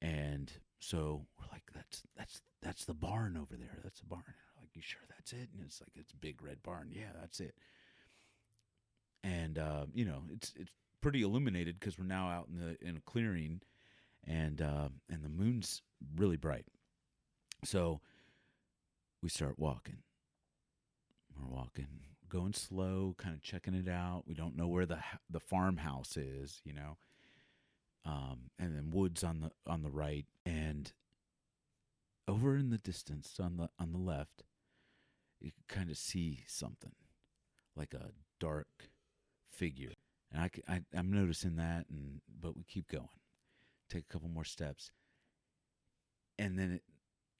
And 0.00 0.52
so 0.80 1.26
we're 1.38 1.52
like, 1.52 1.70
that's 1.74 2.02
that's 2.16 2.40
that's 2.62 2.84
the 2.84 2.94
barn 2.94 3.36
over 3.36 3.56
there. 3.56 3.78
That's 3.82 4.00
the 4.00 4.06
barn. 4.06 4.22
like, 4.60 4.70
you 4.74 4.82
sure 4.82 5.00
that's 5.08 5.32
it? 5.32 5.48
And 5.54 5.64
it's 5.64 5.80
like 5.80 5.92
it's 5.96 6.12
big 6.12 6.42
red 6.42 6.62
barn. 6.62 6.90
Yeah, 6.92 7.12
that's 7.20 7.40
it. 7.40 7.54
And 9.24 9.58
uh, 9.58 9.86
you 9.92 10.04
know, 10.04 10.22
it's 10.30 10.52
it's 10.56 10.72
pretty 11.00 11.22
illuminated 11.22 11.78
because 11.78 11.98
we're 11.98 12.04
now 12.04 12.28
out 12.28 12.48
in 12.48 12.58
the 12.58 12.76
in 12.86 12.96
a 12.96 13.00
clearing, 13.00 13.60
and 14.26 14.60
uh, 14.60 14.88
and 15.10 15.24
the 15.24 15.28
moon's 15.28 15.82
really 16.16 16.36
bright. 16.36 16.66
So 17.64 18.00
we 19.22 19.28
start 19.28 19.58
walking, 19.58 19.98
we're 21.36 21.54
walking, 21.54 21.88
going 22.28 22.52
slow, 22.52 23.14
kind 23.18 23.34
of 23.34 23.42
checking 23.42 23.74
it 23.74 23.88
out. 23.88 24.24
We 24.26 24.34
don't 24.34 24.56
know 24.56 24.68
where 24.68 24.86
the 24.86 24.98
the 25.30 25.40
farmhouse 25.40 26.16
is, 26.16 26.60
you 26.64 26.72
know. 26.72 26.96
Um, 28.04 28.50
and 28.58 28.74
then 28.74 28.90
woods 28.90 29.22
on 29.22 29.40
the 29.40 29.50
on 29.66 29.82
the 29.82 29.90
right, 29.90 30.26
and 30.46 30.92
over 32.26 32.56
in 32.56 32.70
the 32.70 32.78
distance 32.78 33.34
on 33.40 33.56
the 33.56 33.68
on 33.78 33.92
the 33.92 33.98
left, 33.98 34.44
you 35.40 35.50
can 35.50 35.76
kind 35.76 35.90
of 35.90 35.96
see 35.96 36.44
something 36.46 36.92
like 37.76 37.94
a 37.94 38.10
dark 38.38 38.90
figure. 39.50 39.92
And 40.32 40.42
I, 40.42 40.50
I 40.68 40.80
I'm 40.96 41.10
noticing 41.12 41.56
that, 41.56 41.86
and 41.90 42.20
but 42.40 42.56
we 42.56 42.64
keep 42.64 42.88
going. 42.90 43.08
Take 43.88 44.04
a 44.08 44.12
couple 44.12 44.28
more 44.28 44.44
steps, 44.44 44.90
and 46.38 46.58
then 46.58 46.72
it, 46.72 46.82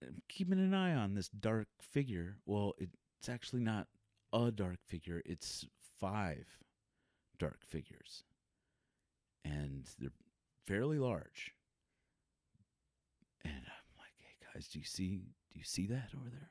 I'm 0.03 0.23
keeping 0.29 0.59
an 0.59 0.75
eye 0.75 0.95
on 0.95 1.15
this 1.15 1.29
dark 1.29 1.69
figure. 1.81 2.37
Well, 2.47 2.75
it 2.79 2.89
it's 3.21 3.29
actually 3.29 3.63
not 3.63 3.89
a 4.33 4.51
dark 4.51 4.79
figure, 4.87 5.23
it's 5.25 5.67
five 6.01 6.47
dark 7.39 7.65
figures. 7.65 8.25
And 9.45 9.89
they're 9.99 10.11
fairly 10.67 10.99
large. 10.99 11.55
And 13.45 13.55
I'm 13.55 13.99
like, 13.99 14.13
hey 14.19 14.37
guys, 14.53 14.69
do 14.69 14.79
you 14.79 14.85
see 14.85 15.35
do 15.53 15.59
you 15.59 15.65
see 15.65 15.87
that 15.87 16.11
over 16.15 16.29
there? 16.31 16.51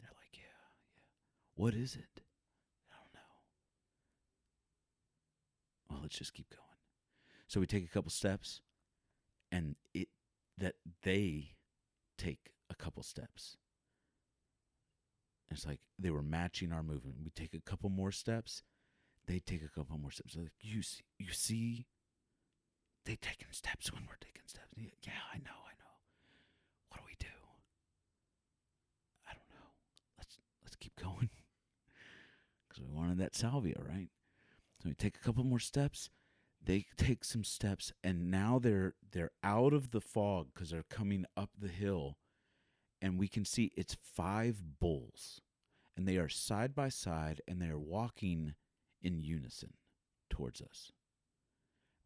They're 0.00 0.10
like, 0.16 0.34
yeah, 0.34 0.42
yeah. 0.42 1.62
What 1.62 1.74
is 1.74 1.94
it? 1.96 2.20
I 2.92 2.96
don't 2.96 3.14
know. 3.14 3.20
Well, 5.88 6.00
let's 6.02 6.18
just 6.18 6.34
keep 6.34 6.50
going. 6.50 6.62
So 7.48 7.60
we 7.60 7.66
take 7.66 7.84
a 7.84 7.88
couple 7.88 8.10
steps 8.10 8.60
and 9.52 9.76
it 9.94 10.08
that 10.58 10.74
they 11.02 11.56
take 12.18 12.50
a 12.70 12.74
couple 12.74 13.02
steps 13.02 13.56
it's 15.50 15.66
like 15.66 15.80
they 15.98 16.10
were 16.10 16.22
matching 16.22 16.72
our 16.72 16.82
movement. 16.82 17.16
We 17.24 17.30
take 17.30 17.54
a 17.54 17.60
couple 17.60 17.88
more 17.88 18.12
steps, 18.12 18.62
they 19.26 19.38
take 19.38 19.62
a 19.62 19.68
couple 19.68 19.98
more 19.98 20.10
steps. 20.10 20.36
Like 20.36 20.52
you 20.60 20.82
see, 20.82 21.02
you 21.18 21.32
see, 21.32 21.86
they 23.04 23.16
taking 23.16 23.48
steps 23.52 23.92
when 23.92 24.02
we're 24.02 24.20
taking 24.20 24.42
steps. 24.46 24.66
Yeah, 24.76 25.12
I 25.32 25.38
know, 25.38 25.56
I 25.64 25.74
know. 25.78 25.94
What 26.88 26.98
do 26.98 27.04
we 27.06 27.14
do? 27.18 27.26
I 29.26 29.32
don't 29.32 29.48
know. 29.50 29.70
Let's 30.18 30.38
let's 30.64 30.76
keep 30.76 30.96
going 31.00 31.30
because 32.68 32.82
we 32.82 32.94
wanted 32.94 33.18
that 33.18 33.34
salvia, 33.34 33.76
right? 33.78 34.08
We 34.86 34.94
take 34.94 35.16
a 35.16 35.24
couple 35.24 35.44
more 35.44 35.58
steps. 35.58 36.10
They 36.62 36.86
take 36.96 37.24
some 37.24 37.44
steps, 37.44 37.92
and 38.02 38.30
now 38.30 38.58
they're 38.58 38.94
they're 39.12 39.32
out 39.42 39.72
of 39.72 39.90
the 39.90 40.00
fog 40.00 40.48
because 40.54 40.70
they're 40.70 40.84
coming 40.88 41.26
up 41.36 41.50
the 41.58 41.68
hill 41.68 42.16
and 43.00 43.18
we 43.18 43.28
can 43.28 43.44
see 43.44 43.72
it's 43.76 43.96
five 44.00 44.80
bulls 44.80 45.40
and 45.96 46.06
they 46.06 46.16
are 46.16 46.28
side 46.28 46.74
by 46.74 46.88
side 46.88 47.40
and 47.46 47.60
they 47.60 47.68
are 47.68 47.78
walking 47.78 48.54
in 49.02 49.20
unison 49.20 49.74
towards 50.30 50.60
us. 50.60 50.92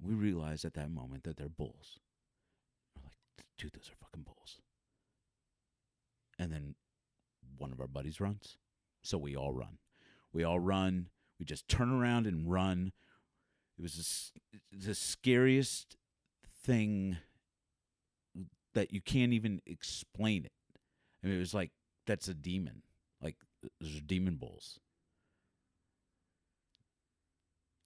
We 0.02 0.14
realize 0.14 0.64
at 0.64 0.75
that 0.75 0.90
moment 0.90 1.25
that 1.25 1.37
they're 1.37 1.49
bulls. 1.49 1.99
We're 2.96 3.04
like, 3.04 3.46
dude, 3.58 3.72
those 3.72 3.90
are 3.90 4.04
fucking 4.04 4.25
bulls. 4.25 4.60
And 6.38 6.52
then 6.52 6.75
one 7.58 7.72
of 7.72 7.80
our 7.80 7.87
buddies 7.87 8.20
runs. 8.20 8.56
So 9.02 9.18
we 9.18 9.37
all 9.37 9.52
run. 9.52 9.78
We 10.32 10.44
all 10.44 10.60
run. 10.60 11.06
We 11.40 11.47
just 11.47 11.68
turn 11.68 11.90
around 11.90 12.26
and 12.26 12.49
run. 12.50 12.92
It 13.78 13.82
was 13.82 14.32
the 14.70 14.94
scariest 14.94 15.97
thing 16.62 17.16
that 18.75 18.92
you 18.92 19.00
can't 19.00 19.32
even 19.32 19.62
explain 19.66 20.44
it. 20.44 20.52
I 21.25 21.26
mean, 21.26 21.37
it 21.37 21.40
was 21.40 21.54
like 21.54 21.70
that's 22.06 22.28
a 22.28 22.35
demon. 22.35 22.82
Like 23.23 23.37
those 23.80 23.97
are 23.97 24.00
demon 24.00 24.37
bulls. 24.37 24.78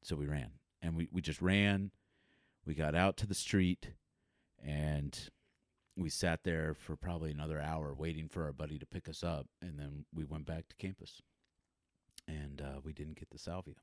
So 0.02 0.16
we 0.16 0.26
ran, 0.26 0.50
and 0.82 0.96
we 0.96 1.08
we 1.12 1.23
just 1.23 1.40
ran. 1.40 1.92
We 2.66 2.75
got 2.75 2.96
out 2.96 3.16
to 3.18 3.26
the 3.26 3.34
street, 3.34 3.90
and 4.62 5.16
we 5.96 6.08
sat 6.08 6.42
there 6.42 6.75
for 6.75 6.96
probably 6.96 7.30
another 7.30 7.61
hour 7.61 7.94
waiting 7.94 8.28
for 8.28 8.44
our 8.44 8.52
buddy 8.52 8.80
to 8.80 8.87
pick 8.87 9.08
us 9.08 9.23
up, 9.23 9.46
and 9.62 9.78
then 9.78 10.06
we 10.12 10.25
went 10.25 10.44
back 10.44 10.68
to 10.68 10.76
campus, 10.76 11.23
and 12.28 12.60
uh, 12.60 12.80
we 12.84 12.92
didn't 12.92 13.18
get 13.18 13.30
the 13.30 13.38
salvia. 13.38 13.74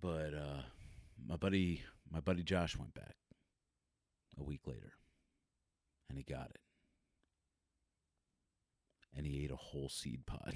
But 0.00 0.34
uh, 0.34 0.62
my 1.26 1.36
buddy, 1.36 1.82
my 2.10 2.20
buddy 2.20 2.42
Josh 2.42 2.76
went 2.76 2.94
back 2.94 3.16
a 4.38 4.42
week 4.42 4.66
later, 4.66 4.92
and 6.08 6.18
he 6.18 6.24
got 6.24 6.50
it 6.50 6.60
and 9.16 9.26
he 9.26 9.44
ate 9.44 9.50
a 9.50 9.56
whole 9.56 9.88
seed 9.88 10.26
pod. 10.26 10.54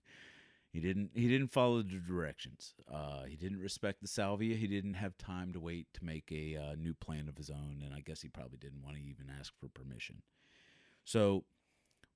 he 0.72 0.80
didn't 0.80 1.10
he 1.14 1.28
didn't 1.28 1.52
follow 1.52 1.82
the 1.82 2.00
directions. 2.06 2.74
Uh, 2.92 3.24
he 3.24 3.36
didn't 3.36 3.60
respect 3.60 4.02
the 4.02 4.08
salvia. 4.08 4.56
He 4.56 4.66
didn't 4.66 4.94
have 4.94 5.16
time 5.18 5.52
to 5.52 5.60
wait 5.60 5.86
to 5.94 6.04
make 6.04 6.30
a 6.30 6.56
uh, 6.56 6.74
new 6.76 6.94
plan 6.94 7.28
of 7.28 7.36
his 7.36 7.50
own, 7.50 7.82
and 7.84 7.94
I 7.94 8.00
guess 8.00 8.22
he 8.22 8.28
probably 8.28 8.58
didn't 8.58 8.82
want 8.82 8.96
to 8.96 9.02
even 9.02 9.30
ask 9.38 9.52
for 9.58 9.68
permission. 9.68 10.22
So 11.04 11.44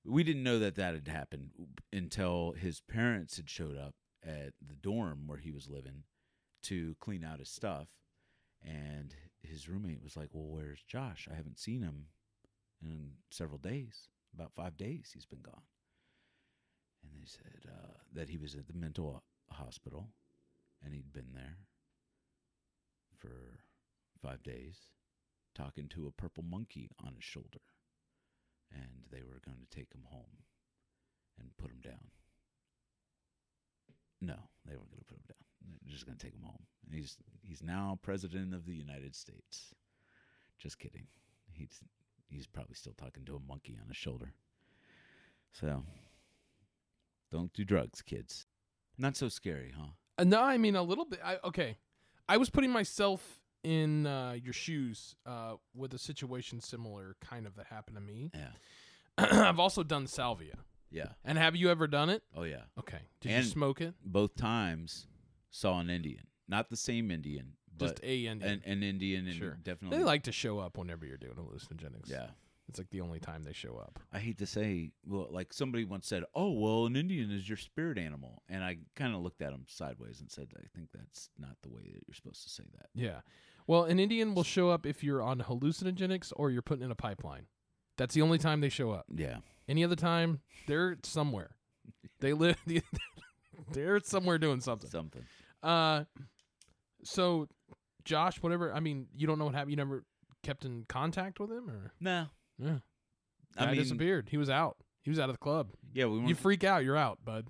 we 0.04 0.24
didn't 0.24 0.42
know 0.42 0.58
that 0.58 0.76
that 0.76 0.94
had 0.94 1.08
happened 1.08 1.50
until 1.92 2.52
his 2.52 2.80
parents 2.80 3.36
had 3.36 3.50
showed 3.50 3.76
up 3.76 3.94
at 4.24 4.52
the 4.66 4.74
dorm 4.74 5.26
where 5.26 5.38
he 5.38 5.50
was 5.50 5.68
living 5.68 6.04
to 6.62 6.94
clean 7.00 7.24
out 7.24 7.38
his 7.38 7.50
stuff, 7.50 7.88
and 8.62 9.14
his 9.42 9.68
roommate 9.68 10.02
was 10.02 10.16
like, 10.16 10.28
"Well, 10.32 10.48
where's 10.48 10.82
Josh? 10.82 11.28
I 11.30 11.34
haven't 11.34 11.58
seen 11.58 11.82
him 11.82 12.08
in 12.82 13.12
several 13.30 13.58
days. 13.58 14.08
About 14.34 14.52
five 14.54 14.76
days 14.76 15.10
he's 15.12 15.26
been 15.26 15.40
gone." 15.40 15.62
And 17.02 17.12
they 17.14 17.26
said 17.26 17.70
uh, 17.70 17.98
that 18.12 18.28
he 18.28 18.36
was 18.36 18.54
at 18.54 18.66
the 18.66 18.74
mental 18.74 19.22
hospital, 19.50 20.10
and 20.84 20.94
he'd 20.94 21.12
been 21.12 21.32
there 21.34 21.58
for 23.16 23.60
five 24.22 24.42
days, 24.42 24.76
talking 25.54 25.88
to 25.88 26.06
a 26.06 26.12
purple 26.12 26.42
monkey 26.42 26.90
on 27.02 27.14
his 27.14 27.24
shoulder, 27.24 27.60
and 28.72 28.88
they 29.10 29.22
were 29.22 29.40
going 29.44 29.58
to 29.58 29.76
take 29.76 29.92
him 29.92 30.04
home 30.04 30.44
and 31.38 31.56
put 31.58 31.70
him 31.70 31.80
down. 31.82 32.10
No, 34.20 34.36
they 34.66 34.76
weren't 34.76 34.90
going 34.90 35.00
to 35.00 35.04
put 35.06 35.18
him 35.18 35.24
down. 35.28 35.78
They're 35.82 35.92
just 35.92 36.06
going 36.06 36.18
to 36.18 36.24
take 36.24 36.34
him 36.34 36.42
home. 36.44 36.66
And 36.86 36.94
he's 36.94 37.16
he's 37.42 37.62
now 37.62 37.98
president 38.02 38.54
of 38.54 38.66
the 38.66 38.74
United 38.74 39.14
States. 39.14 39.74
Just 40.58 40.78
kidding. 40.78 41.06
He's 41.52 41.80
he's 42.28 42.46
probably 42.46 42.74
still 42.74 42.94
talking 42.96 43.24
to 43.24 43.36
a 43.36 43.40
monkey 43.40 43.78
on 43.80 43.88
his 43.88 43.96
shoulder. 43.96 44.32
So 45.52 45.82
don't 47.32 47.52
do 47.52 47.64
drugs, 47.64 48.02
kids. 48.02 48.46
Not 48.98 49.16
so 49.16 49.28
scary, 49.28 49.72
huh? 49.76 49.92
Uh, 50.18 50.24
no, 50.24 50.42
I 50.42 50.58
mean 50.58 50.76
a 50.76 50.82
little 50.82 51.06
bit. 51.06 51.20
I, 51.24 51.38
okay, 51.44 51.78
I 52.28 52.36
was 52.36 52.50
putting 52.50 52.70
myself 52.70 53.39
in 53.62 54.06
uh, 54.06 54.32
your 54.42 54.52
shoes 54.52 55.14
uh, 55.26 55.54
with 55.74 55.94
a 55.94 55.98
situation 55.98 56.60
similar, 56.60 57.16
kind 57.20 57.46
of 57.46 57.56
that 57.56 57.66
happened 57.66 57.96
to 57.96 58.02
me. 58.02 58.30
Yeah. 58.34 58.48
I've 59.48 59.58
also 59.58 59.82
done 59.82 60.06
salvia. 60.06 60.56
Yeah. 60.90 61.08
And 61.24 61.38
have 61.38 61.54
you 61.54 61.70
ever 61.70 61.86
done 61.86 62.08
it? 62.10 62.22
Oh 62.36 62.42
yeah. 62.42 62.62
Okay. 62.78 62.98
Did 63.20 63.32
And- 63.32 63.44
you 63.44 63.50
smoke 63.50 63.80
it? 63.80 63.94
Both 64.04 64.36
times 64.36 65.06
saw 65.50 65.78
an 65.80 65.90
Indian. 65.90 66.24
Not 66.48 66.68
the 66.70 66.76
same 66.76 67.10
Indian, 67.12 67.52
but 67.76 67.90
Just 67.90 68.02
a 68.02 68.26
Indian. 68.26 68.42
an, 68.42 68.62
an 68.66 68.82
Indian 68.82 69.26
and 69.28 69.36
Sure. 69.36 69.58
definitely 69.62 69.98
they 69.98 70.04
like 70.04 70.24
to 70.24 70.32
show 70.32 70.58
up 70.58 70.76
whenever 70.76 71.06
you're 71.06 71.16
doing 71.16 71.34
hallucinogenics. 71.34 72.08
Yeah. 72.10 72.26
It's 72.68 72.78
like 72.78 72.90
the 72.90 73.00
only 73.00 73.18
time 73.18 73.42
they 73.42 73.52
show 73.52 73.76
up. 73.78 73.98
I 74.12 74.20
hate 74.20 74.38
to 74.38 74.46
say, 74.46 74.92
well, 75.04 75.26
like 75.30 75.52
somebody 75.52 75.84
once 75.84 76.06
said, 76.06 76.22
"Oh, 76.36 76.50
well, 76.52 76.86
an 76.86 76.94
Indian 76.94 77.32
is 77.32 77.48
your 77.48 77.56
spirit 77.58 77.98
animal," 77.98 78.42
and 78.48 78.62
I 78.62 78.78
kind 78.94 79.12
of 79.12 79.22
looked 79.22 79.42
at 79.42 79.52
him 79.52 79.64
sideways 79.66 80.20
and 80.20 80.30
said, 80.30 80.52
"I 80.56 80.62
think 80.72 80.90
that's 80.94 81.30
not 81.36 81.56
the 81.62 81.68
way 81.68 81.82
that 81.82 82.02
you're 82.06 82.14
supposed 82.14 82.44
to 82.44 82.48
say 82.48 82.62
that." 82.78 82.86
Yeah. 82.94 83.22
Well, 83.70 83.84
an 83.84 84.00
Indian 84.00 84.34
will 84.34 84.42
show 84.42 84.68
up 84.68 84.84
if 84.84 85.04
you're 85.04 85.22
on 85.22 85.38
hallucinogenics 85.42 86.32
or 86.34 86.50
you're 86.50 86.60
putting 86.60 86.84
in 86.84 86.90
a 86.90 86.96
pipeline. 86.96 87.46
That's 87.96 88.16
the 88.16 88.22
only 88.22 88.36
time 88.38 88.60
they 88.60 88.68
show 88.68 88.90
up. 88.90 89.04
Yeah, 89.14 89.36
Any 89.68 89.84
other 89.84 89.94
time, 89.94 90.40
they're 90.66 90.96
somewhere. 91.04 91.54
They 92.18 92.32
live. 92.32 92.56
they're 93.72 94.00
somewhere 94.00 94.38
doing 94.38 94.60
something. 94.60 94.90
something. 94.90 95.22
Uh, 95.62 96.02
so 97.04 97.46
Josh, 98.04 98.42
whatever. 98.42 98.74
I 98.74 98.80
mean, 98.80 99.06
you 99.14 99.28
don't 99.28 99.38
know 99.38 99.44
what 99.44 99.54
happened. 99.54 99.70
You 99.70 99.76
never 99.76 100.02
kept 100.42 100.64
in 100.64 100.84
contact 100.88 101.38
with 101.38 101.52
him, 101.52 101.70
or 101.70 101.92
No, 102.00 102.26
yeah, 102.58 102.78
I 103.56 103.66
guy 103.66 103.70
mean, 103.70 103.80
disappeared. 103.80 104.30
He 104.32 104.36
was 104.36 104.50
out. 104.50 104.78
He 105.04 105.10
was 105.10 105.20
out 105.20 105.28
of 105.28 105.36
the 105.36 105.38
club. 105.38 105.68
yeah, 105.92 106.06
we 106.06 106.18
You 106.26 106.34
freak 106.34 106.64
out, 106.64 106.82
you're 106.82 106.96
out, 106.96 107.20
bud. 107.24 107.46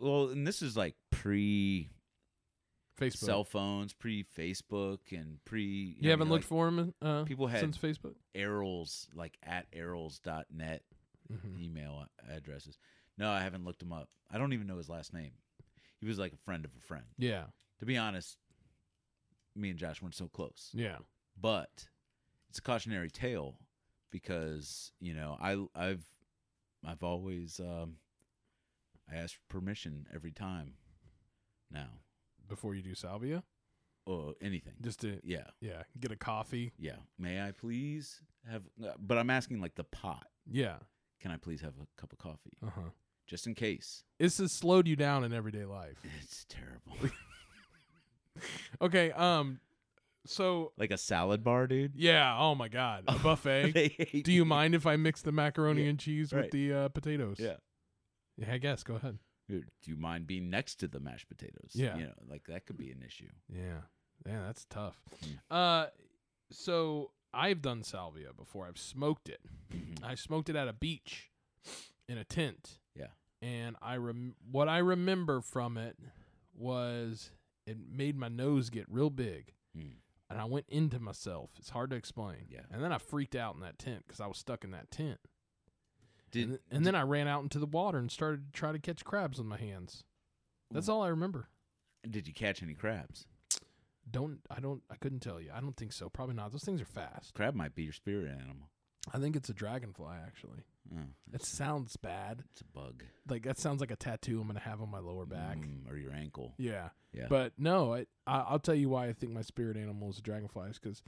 well, 0.00 0.28
and 0.28 0.46
this 0.46 0.62
is 0.62 0.76
like 0.76 0.94
pre 1.10 1.90
Facebook. 3.02 3.16
cell 3.26 3.44
phones, 3.44 3.92
pre 3.92 4.24
Facebook, 4.24 4.98
and 5.12 5.38
pre. 5.44 5.96
you 6.00 6.10
haven't 6.10 6.28
looked 6.30 6.44
for 6.44 6.68
him 6.68 6.94
uh, 7.02 7.24
people 7.24 7.46
had- 7.46 7.60
since 7.60 7.78
Facebook. 7.78 8.14
Errol's 8.34 9.08
like 9.14 9.36
at 9.42 9.66
errol's.net 9.72 10.82
Mhm. 11.32 11.62
email 11.62 12.06
addresses. 12.28 12.78
No, 13.18 13.30
I 13.30 13.40
haven't 13.40 13.64
looked 13.64 13.82
him 13.82 13.92
up. 13.92 14.08
I 14.30 14.38
don't 14.38 14.52
even 14.52 14.66
know 14.66 14.76
his 14.78 14.88
last 14.88 15.12
name. 15.14 15.32
He 16.00 16.06
was 16.06 16.18
like 16.18 16.32
a 16.32 16.36
friend 16.38 16.64
of 16.64 16.72
a 16.76 16.80
friend. 16.80 17.04
Yeah, 17.16 17.44
To 17.78 17.86
be 17.86 17.96
honest, 17.96 18.36
me 19.54 19.70
and 19.70 19.78
Josh 19.78 20.02
weren't 20.02 20.14
so 20.14 20.28
close. 20.28 20.70
yeah, 20.74 20.98
but 21.40 21.88
it's 22.48 22.58
a 22.58 22.62
cautionary 22.62 23.10
tale 23.10 23.56
because 24.10 24.92
you 25.00 25.14
know 25.14 25.36
I 25.40 25.64
I've 25.74 26.04
I've 26.84 27.02
always 27.02 27.60
um, 27.60 27.96
I 29.10 29.16
ask 29.16 29.36
permission 29.48 30.06
every 30.12 30.32
time 30.32 30.74
now 31.70 32.00
before 32.52 32.74
you 32.74 32.82
do 32.82 32.94
salvia, 32.94 33.42
or 34.04 34.34
anything. 34.42 34.74
just 34.82 35.00
to 35.00 35.18
Yeah, 35.24 35.44
yeah, 35.60 35.84
get 35.98 36.12
a 36.12 36.16
coffee. 36.16 36.72
yeah. 36.78 36.96
May 37.18 37.40
I 37.40 37.52
please 37.52 38.20
have? 38.50 38.62
uh, 38.84 38.92
But 38.98 39.16
I'm 39.18 39.30
asking 39.30 39.60
like 39.60 39.74
the 39.74 39.84
pot. 39.84 40.26
Yeah, 40.50 40.76
Can 41.20 41.30
I 41.30 41.36
please 41.38 41.60
have 41.62 41.74
a 41.80 41.86
cup 42.00 42.12
of 42.12 42.18
coffee 42.18 42.56
uh 42.62 42.70
huh. 42.74 42.90
just 43.26 43.46
in 43.46 43.54
case? 43.54 44.04
This 44.18 44.38
has 44.38 44.52
slowed 44.52 44.86
you 44.88 44.96
down 44.96 45.24
in 45.24 45.32
everyday 45.32 45.64
life. 45.64 45.96
It's 46.20 46.44
terrible. 46.48 46.92
Okay, 48.80 49.12
um, 49.12 49.60
so 50.26 50.72
like 50.78 50.90
a 50.90 50.96
salad 50.98 51.44
bar, 51.44 51.66
dude. 51.66 51.92
yeah, 51.94 52.34
oh 52.38 52.54
my 52.54 52.68
god, 52.68 53.04
a 53.06 53.18
buffet. 53.22 53.72
They 53.72 53.88
hate 53.88 54.24
Do 54.24 54.32
you 54.32 54.44
mind 54.44 54.74
if 54.74 54.86
I 54.86 54.96
mix 54.96 55.22
the 55.22 55.32
macaroni 55.32 55.82
Yeah, 55.84 55.90
and 55.90 55.98
cheese 55.98 56.32
right. 56.32 56.42
with 56.44 56.50
the 56.50 56.72
uh, 56.72 56.88
potatoes? 56.88 57.36
Yeah. 57.38 57.56
yeah, 58.36 58.52
I 58.54 58.58
guess. 58.58 58.82
Go 58.82 58.94
ahead. 58.96 59.18
Do 59.60 59.90
you 59.90 59.96
mind 59.96 60.26
being 60.26 60.48
next 60.50 60.76
to 60.76 60.88
the 60.88 61.00
mashed 61.00 61.28
potatoes? 61.28 61.72
Yeah. 61.74 61.96
You 61.96 62.04
know, 62.06 62.14
like 62.28 62.44
that 62.48 62.66
could 62.66 62.76
be 62.78 62.90
an 62.90 63.02
issue. 63.06 63.28
Yeah, 63.48 63.82
yeah, 64.26 64.42
that's 64.46 64.64
tough. 64.66 65.00
Mm. 65.24 65.38
Uh, 65.50 65.86
so 66.50 67.10
I've 67.34 67.62
done 67.62 67.82
salvia 67.82 68.28
before. 68.36 68.66
I've 68.66 68.78
smoked 68.78 69.28
it. 69.28 69.40
Mhm. 69.72 70.04
I 70.04 70.14
smoked 70.14 70.48
it 70.48 70.56
at 70.56 70.68
a 70.68 70.72
beach 70.72 71.30
in 72.08 72.18
a 72.18 72.24
tent. 72.24 72.78
Yeah. 72.94 73.08
And 73.40 73.76
I 73.82 73.96
rem- 73.96 74.36
what 74.50 74.68
I 74.68 74.78
remember 74.78 75.40
from 75.40 75.76
it 75.76 75.96
was 76.54 77.30
it 77.66 77.76
made 77.90 78.16
my 78.16 78.28
nose 78.28 78.70
get 78.70 78.86
real 78.88 79.10
big, 79.10 79.54
Mm. 79.76 79.94
and 80.28 80.40
I 80.40 80.44
went 80.44 80.66
into 80.68 80.98
myself. 81.00 81.50
It's 81.58 81.70
hard 81.70 81.90
to 81.90 81.96
explain. 81.96 82.46
Yeah. 82.48 82.62
And 82.70 82.82
then 82.82 82.92
I 82.92 82.98
freaked 82.98 83.34
out 83.36 83.54
in 83.54 83.60
that 83.60 83.78
tent 83.78 84.04
because 84.06 84.20
I 84.20 84.26
was 84.26 84.38
stuck 84.38 84.64
in 84.64 84.70
that 84.72 84.90
tent. 84.90 85.20
Did, 86.32 86.48
and, 86.48 86.58
and 86.70 86.86
then 86.86 86.94
I 86.94 87.02
ran 87.02 87.28
out 87.28 87.42
into 87.42 87.58
the 87.58 87.66
water 87.66 87.98
and 87.98 88.10
started 88.10 88.46
to 88.52 88.58
try 88.58 88.72
to 88.72 88.78
catch 88.78 89.04
crabs 89.04 89.38
with 89.38 89.46
my 89.46 89.58
hands. 89.58 90.02
That's 90.70 90.88
all 90.88 91.02
I 91.02 91.08
remember. 91.08 91.48
Did 92.08 92.26
you 92.26 92.34
catch 92.34 92.62
any 92.62 92.74
crabs? 92.74 93.26
Don't 94.10 94.40
I 94.50 94.58
don't 94.60 94.82
I 94.90 94.96
couldn't 94.96 95.20
tell 95.20 95.40
you. 95.40 95.50
I 95.54 95.60
don't 95.60 95.76
think 95.76 95.92
so. 95.92 96.08
Probably 96.08 96.34
not. 96.34 96.50
Those 96.50 96.64
things 96.64 96.80
are 96.80 96.84
fast. 96.86 97.34
Crab 97.34 97.54
might 97.54 97.74
be 97.74 97.84
your 97.84 97.92
spirit 97.92 98.26
animal. 98.28 98.68
I 99.12 99.18
think 99.18 99.36
it's 99.36 99.48
a 99.48 99.54
dragonfly 99.54 100.16
actually. 100.26 100.64
Oh, 100.94 100.98
It 101.32 101.44
sounds 101.44 101.96
bad. 101.96 102.42
it's 102.50 102.60
a 102.60 102.64
bug. 102.64 103.04
Like 103.28 103.44
that 103.44 103.58
sounds 103.58 103.80
like 103.80 103.92
a 103.92 103.96
tattoo 103.96 104.40
I'm 104.40 104.48
gonna 104.48 104.58
have 104.60 104.80
on 104.82 104.90
my 104.90 104.98
lower 104.98 105.24
back. 105.26 105.58
Mm, 105.58 105.88
or 105.90 105.96
your 105.96 106.12
ankle. 106.12 106.54
Yeah. 106.58 106.88
Yeah. 107.12 107.26
But 107.28 107.52
no, 107.58 107.94
I, 107.94 108.06
I 108.26 108.40
I'll 108.48 108.58
tell 108.58 108.74
you 108.74 108.88
why 108.88 109.06
I 109.06 109.12
think 109.12 109.32
my 109.32 109.42
spirit 109.42 109.76
animal 109.76 110.10
is 110.10 110.18
a 110.18 110.22
dragonfly 110.22 110.70
is 110.70 110.78
because 110.78 111.02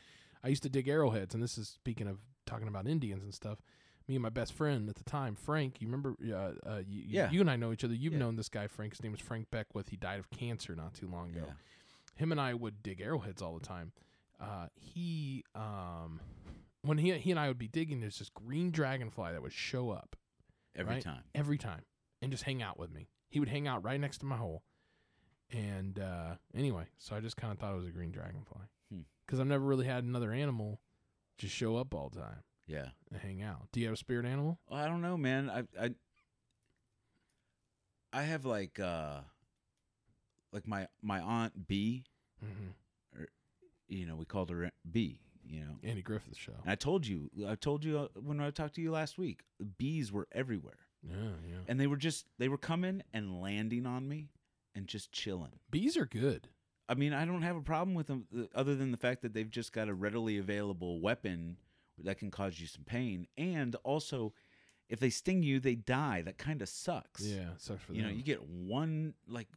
I 0.45 0.49
used 0.49 0.63
to 0.65 0.69
dig 0.69 0.87
arrowheads, 0.87 1.35
and 1.35 1.43
this 1.43 1.57
is 1.59 1.69
speaking 1.69 2.07
of 2.07 2.19
talking 2.47 2.69
about 2.69 2.87
Indians 2.87 3.25
and 3.25 3.33
stuff. 3.35 3.59
Me 4.07 4.17
and 4.17 4.23
my 4.23 4.29
best 4.29 4.53
friend 4.53 4.88
at 4.90 4.97
the 4.97 5.05
time, 5.05 5.35
Frank. 5.35 5.81
You 5.81 5.87
remember? 5.87 6.14
Uh, 6.23 6.69
uh, 6.69 6.83
you, 6.87 7.05
Yeah. 7.07 7.31
you 7.31 7.40
and 7.40 7.51
I 7.51 7.57
know 7.57 7.73
each 7.73 7.85
other. 7.85 7.95
You've 7.95 8.12
Yeah. 8.12 8.19
known 8.19 8.37
this 8.37 8.49
guy, 8.51 8.67
Frank. 8.67 8.93
His 8.93 9.03
name 9.03 9.12
was 9.12 9.21
Frank 9.21 9.51
Beckwith. 9.51 9.88
He 9.88 9.97
died 9.97 10.19
of 10.21 10.29
cancer 10.31 10.75
not 10.77 10.93
too 10.95 11.09
long 11.09 11.31
ago. 11.31 11.45
Yeah. 11.47 11.55
Him 12.17 12.31
and 12.31 12.40
I 12.40 12.53
would 12.55 12.83
dig 12.83 13.01
arrowheads 13.01 13.40
all 13.43 13.55
the 13.59 13.64
time. 13.64 13.93
Uh, 14.38 14.69
he 14.77 15.43
um, 15.55 16.21
when 16.83 16.99
he 16.99 17.17
he 17.19 17.31
and 17.31 17.40
I 17.40 17.49
would 17.49 17.57
be 17.59 17.69
digging, 17.69 18.01
there's 18.01 18.19
this 18.19 18.29
green 18.29 18.71
dragonfly 18.71 19.33
that 19.33 19.40
would 19.43 19.53
show 19.55 19.90
up 19.90 20.17
Every 20.77 20.95
right? 20.97 21.03
time. 21.03 21.23
every 21.35 21.57
time 21.57 21.85
and 22.21 22.31
just 22.31 22.45
hang 22.45 22.61
out 22.62 22.79
with 22.79 22.93
me. 22.93 23.09
He 23.31 23.40
would 23.40 23.49
hang 23.49 23.67
out 23.67 23.83
right 23.85 23.99
next 23.99 24.19
to 24.19 24.27
my 24.27 24.37
hole. 24.37 24.62
And 25.51 25.99
uh, 25.99 26.37
anyway, 26.55 26.85
so 26.99 27.17
I 27.17 27.21
just 27.21 27.37
kind 27.37 27.53
of 27.53 27.59
thought 27.59 27.73
it 27.73 27.77
was 27.79 27.87
a 27.87 27.90
green 27.90 28.11
dragonfly 28.11 28.62
Hmm. 28.90 29.03
because 29.25 29.40
I've 29.40 29.47
never 29.47 29.64
really 29.64 29.87
had 29.87 30.05
another 30.05 30.33
animal 30.33 30.81
just 31.38 31.55
show 31.55 31.77
up 31.77 31.95
all 31.95 32.11
the 32.11 32.21
time 32.21 32.43
Yeah. 32.66 32.88
and 33.11 33.20
hang 33.20 33.42
out. 33.42 33.68
Do 33.72 33.81
you 33.81 33.87
have 33.87 33.94
a 33.94 33.98
spirit 33.98 34.24
animal? 34.27 34.59
Well, 34.68 34.81
I 34.81 34.87
don't 34.87 35.03
know, 35.03 35.16
man. 35.16 35.50
I 35.50 35.64
I 35.85 35.90
I 38.12 38.22
have 38.22 38.44
like 38.44 38.79
uh 38.81 39.20
like 40.53 40.66
my 40.66 40.87
my 41.03 41.20
aunt 41.20 41.66
B. 41.66 42.05
Mm-hmm. 42.44 43.22
You 43.88 44.07
know, 44.07 44.16
we 44.16 44.24
called 44.24 44.50
her 44.50 44.70
B. 44.90 45.18
You 45.46 45.61
know, 45.61 45.77
Andy 45.83 46.00
Griffith 46.00 46.38
show. 46.38 46.55
and 46.62 46.70
I 46.70 46.74
told 46.74 47.07
you, 47.07 47.29
I 47.46 47.55
told 47.55 47.85
you 47.85 47.98
uh, 47.98 48.09
when 48.18 48.40
I 48.40 48.50
talked 48.50 48.77
to 48.77 48.81
you 48.81 48.90
last 48.90 49.18
week, 49.18 49.42
bees 49.77 50.11
were 50.11 50.27
everywhere, 50.33 50.79
Yeah, 51.03 51.16
yeah. 51.46 51.57
and 51.68 51.79
they 51.79 51.87
were 51.87 51.98
just 51.98 52.24
they 52.38 52.48
were 52.48 52.57
coming 52.57 53.03
and 53.12 53.42
landing 53.42 53.85
on 53.85 54.09
me, 54.09 54.31
and 54.74 54.87
just 54.87 55.12
chilling. 55.12 55.53
Bees 55.70 55.98
are 55.98 56.07
good. 56.07 56.48
I 56.88 56.94
mean, 56.94 57.12
I 57.12 57.27
don't 57.27 57.42
have 57.42 57.57
a 57.57 57.61
problem 57.61 57.94
with 57.94 58.07
them, 58.07 58.24
uh, 58.35 58.44
other 58.55 58.74
than 58.74 58.90
the 58.90 58.96
fact 58.96 59.20
that 59.20 59.35
they've 59.35 59.50
just 59.50 59.70
got 59.74 59.88
a 59.90 59.94
readily 59.94 60.38
available 60.38 60.98
weapon 60.98 61.59
that 62.02 62.18
can 62.18 62.30
cause 62.30 62.59
you 62.61 62.66
some 62.66 62.85
pain, 62.85 63.26
and 63.37 63.76
also, 63.85 64.33
if 64.88 65.00
they 65.00 65.11
sting 65.11 65.42
you, 65.42 65.61
they 65.61 65.74
die. 65.74 66.22
That 66.22 66.38
kind 66.38 66.61
of 66.62 66.68
sucks. 66.68 67.22
Yeah, 67.22 67.50
sucks 67.57 67.83
for 67.83 67.92
you 67.94 68.02
know, 68.02 68.09
them. 68.09 68.16
you 68.16 68.22
get 68.22 68.42
one 68.48 69.14
like, 69.28 69.48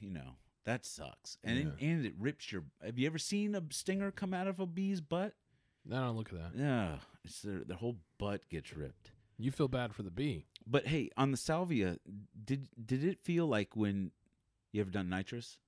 you 0.00 0.10
know, 0.10 0.36
that 0.64 0.84
sucks, 0.86 1.36
and 1.44 1.58
it, 1.58 1.66
and 1.80 2.04
it 2.06 2.14
rips 2.18 2.50
your. 2.52 2.64
Have 2.84 2.98
you 2.98 3.06
ever 3.06 3.18
seen 3.18 3.54
a 3.54 3.62
stinger 3.70 4.10
come 4.10 4.32
out 4.34 4.46
of 4.46 4.60
a 4.60 4.66
bee's 4.66 5.00
butt? 5.00 5.34
I 5.90 5.94
don't 6.00 6.16
look 6.16 6.32
at 6.32 6.38
that. 6.38 6.58
Yeah, 6.58 6.96
it's 7.24 7.42
their 7.42 7.60
their 7.64 7.76
whole 7.76 7.96
butt 8.18 8.48
gets 8.48 8.76
ripped. 8.76 9.12
You 9.38 9.50
feel 9.52 9.68
bad 9.68 9.94
for 9.94 10.02
the 10.02 10.10
bee. 10.10 10.46
But 10.66 10.86
hey, 10.86 11.10
on 11.16 11.30
the 11.30 11.36
salvia, 11.36 11.98
did 12.44 12.68
did 12.84 13.04
it 13.04 13.20
feel 13.20 13.46
like 13.46 13.76
when 13.76 14.10
you 14.72 14.80
ever 14.80 14.90
done 14.90 15.08
nitrous? 15.08 15.58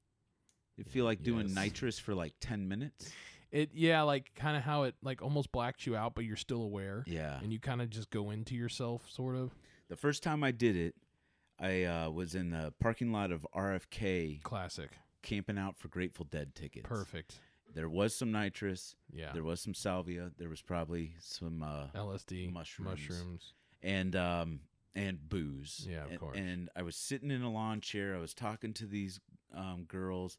You 0.76 0.84
feel 0.84 1.04
like 1.04 1.22
doing 1.22 1.46
Yes. 1.46 1.54
nitrous 1.54 1.98
for 1.98 2.14
like 2.14 2.34
ten 2.40 2.68
minutes. 2.68 3.10
It 3.52 3.70
yeah, 3.74 4.02
like 4.02 4.32
kind 4.36 4.56
of 4.56 4.62
how 4.62 4.84
it 4.84 4.94
like 5.02 5.22
almost 5.22 5.50
blacks 5.52 5.86
you 5.86 5.96
out, 5.96 6.14
but 6.14 6.24
you're 6.24 6.36
still 6.36 6.62
aware, 6.62 7.04
Yeah. 7.06 7.38
and 7.42 7.52
you 7.52 7.58
kind 7.58 7.82
of 7.82 7.90
just 7.90 8.10
go 8.10 8.30
into 8.30 8.54
yourself, 8.54 9.10
sort 9.10 9.36
of. 9.36 9.50
The 9.88 9.96
first 9.96 10.22
time 10.22 10.44
I 10.44 10.52
did 10.52 10.76
it, 10.76 10.94
I 11.58 11.82
uh, 11.84 12.10
was 12.10 12.34
in 12.36 12.50
the 12.50 12.72
parking 12.80 13.12
lot 13.12 13.32
of 13.32 13.44
RFK 13.54 14.42
Classic, 14.42 14.90
camping 15.22 15.58
out 15.58 15.76
for 15.78 15.88
Grateful 15.88 16.26
Dead 16.30 16.54
tickets. 16.54 16.86
perfect. 16.88 17.40
There 17.74 17.88
was 17.88 18.14
some 18.14 18.32
nitrous. 18.32 18.96
Yeah, 19.12 19.32
There 19.32 19.44
was 19.44 19.60
some 19.60 19.74
salvia. 19.74 20.30
There 20.38 20.48
was 20.48 20.60
probably 20.62 21.14
some 21.20 21.62
uh, 21.62 21.86
LSD, 21.94 22.52
mushrooms. 22.52 22.90
mushrooms. 23.08 23.52
and 23.82 24.14
um 24.16 24.60
and 24.96 25.28
booze. 25.28 25.86
Yeah, 25.88 26.04
of 26.04 26.10
and, 26.10 26.20
course. 26.20 26.36
And 26.36 26.68
I 26.74 26.82
was 26.82 26.96
sitting 26.96 27.30
in 27.30 27.42
a 27.42 27.50
lawn 27.50 27.80
chair. 27.80 28.14
I 28.16 28.18
was 28.18 28.34
talking 28.34 28.72
to 28.74 28.86
these 28.86 29.20
um, 29.54 29.84
girls 29.86 30.36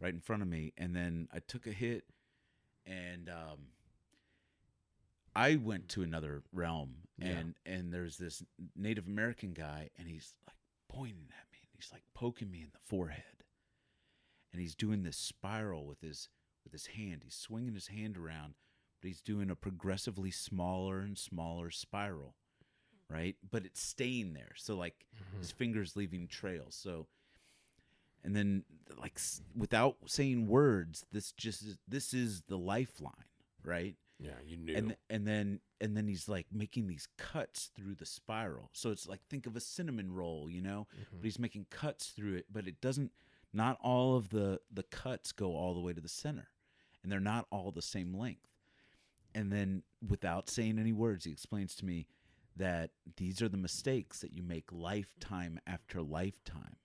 right 0.00 0.12
in 0.12 0.18
front 0.20 0.42
of 0.42 0.48
me, 0.48 0.72
and 0.76 0.94
then 0.96 1.28
I 1.32 1.38
took 1.38 1.68
a 1.68 1.72
hit, 1.72 2.02
and 2.86 3.28
um, 3.28 3.58
I 5.34 5.56
went 5.56 5.88
to 5.90 6.02
another 6.02 6.42
realm, 6.52 6.94
Yeah. 7.18 7.38
and 7.38 7.54
and 7.64 7.92
there's 7.92 8.16
this 8.18 8.42
Native 8.76 9.06
American 9.06 9.52
guy, 9.52 9.90
and 9.98 10.08
he's 10.08 10.34
like 10.46 10.56
pointing 10.88 11.28
at 11.30 11.50
me, 11.52 11.58
and 11.62 11.70
he's 11.80 11.90
like 11.92 12.02
poking 12.14 12.50
me 12.50 12.60
in 12.62 12.70
the 12.72 12.78
forehead, 12.84 13.44
and 14.52 14.60
he's 14.60 14.74
doing 14.74 15.02
this 15.02 15.16
spiral 15.16 15.86
with 15.86 16.00
his 16.00 16.28
with 16.64 16.72
his 16.72 16.86
hand. 16.86 17.22
He's 17.24 17.34
swinging 17.34 17.74
his 17.74 17.88
hand 17.88 18.16
around, 18.18 18.54
but 19.00 19.08
he's 19.08 19.22
doing 19.22 19.50
a 19.50 19.56
progressively 19.56 20.30
smaller 20.30 21.00
and 21.00 21.16
smaller 21.18 21.70
spiral, 21.70 22.34
right? 23.08 23.36
But 23.50 23.64
it's 23.64 23.82
staying 23.88 24.34
there. 24.34 24.52
So 24.56 24.76
like 24.76 25.06
Mhm. 25.34 25.38
his 25.38 25.50
fingers 25.50 25.96
leaving 25.96 26.28
trails. 26.28 26.74
So 26.76 27.06
and 28.24 28.34
then 28.36 28.64
like 28.98 29.14
s- 29.16 29.40
without 29.56 29.96
saying 30.06 30.46
words, 30.46 31.04
this 31.12 31.32
just 31.32 31.62
is, 31.62 31.78
this 31.88 32.14
is 32.14 32.42
the 32.48 32.56
lifeline, 32.58 33.12
right? 33.64 33.96
Yeah, 34.18 34.30
you 34.44 34.56
knew. 34.56 34.74
And 34.76 34.96
and 35.10 35.26
then 35.26 35.60
and 35.80 35.96
then 35.96 36.06
he's 36.06 36.28
like 36.28 36.46
making 36.52 36.86
these 36.86 37.08
cuts 37.18 37.70
through 37.74 37.96
the 37.96 38.06
spiral. 38.06 38.70
So 38.72 38.90
it's 38.90 39.08
like 39.08 39.20
think 39.28 39.46
of 39.46 39.56
a 39.56 39.60
cinnamon 39.60 40.12
roll, 40.12 40.48
you 40.48 40.60
know? 40.62 40.86
Mhm. 40.96 41.16
But 41.16 41.24
he's 41.24 41.38
making 41.40 41.66
cuts 41.70 42.10
through 42.10 42.34
it, 42.34 42.46
but 42.52 42.68
it 42.68 42.80
doesn't 42.80 43.10
not 43.52 43.78
all 43.82 44.16
of 44.16 44.28
the 44.30 44.60
the 44.72 44.84
cuts 44.84 45.32
go 45.32 45.56
all 45.56 45.74
the 45.74 45.80
way 45.80 45.92
to 45.92 46.00
the 46.00 46.08
center. 46.08 46.48
And 47.02 47.10
they're 47.10 47.18
not 47.18 47.46
all 47.50 47.72
the 47.72 47.82
same 47.82 48.14
length. 48.14 48.46
And 49.34 49.50
then 49.50 49.82
without 50.06 50.48
saying 50.48 50.78
any 50.78 50.92
words, 50.92 51.24
he 51.24 51.32
explains 51.32 51.74
to 51.76 51.84
me 51.84 52.06
that 52.54 52.90
these 53.16 53.40
are 53.42 53.48
the 53.48 53.56
mistakes 53.56 54.20
that 54.20 54.32
you 54.32 54.42
make 54.42 54.70
lifetime 54.70 55.58
after 55.66 56.00
lifetime, 56.02 56.76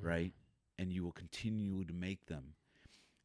Mhm. 0.00 0.04
right? 0.06 0.32
And 0.78 0.92
you 0.92 1.02
will 1.04 1.12
continue 1.12 1.84
to 1.84 1.92
make 1.92 2.26
them. 2.26 2.54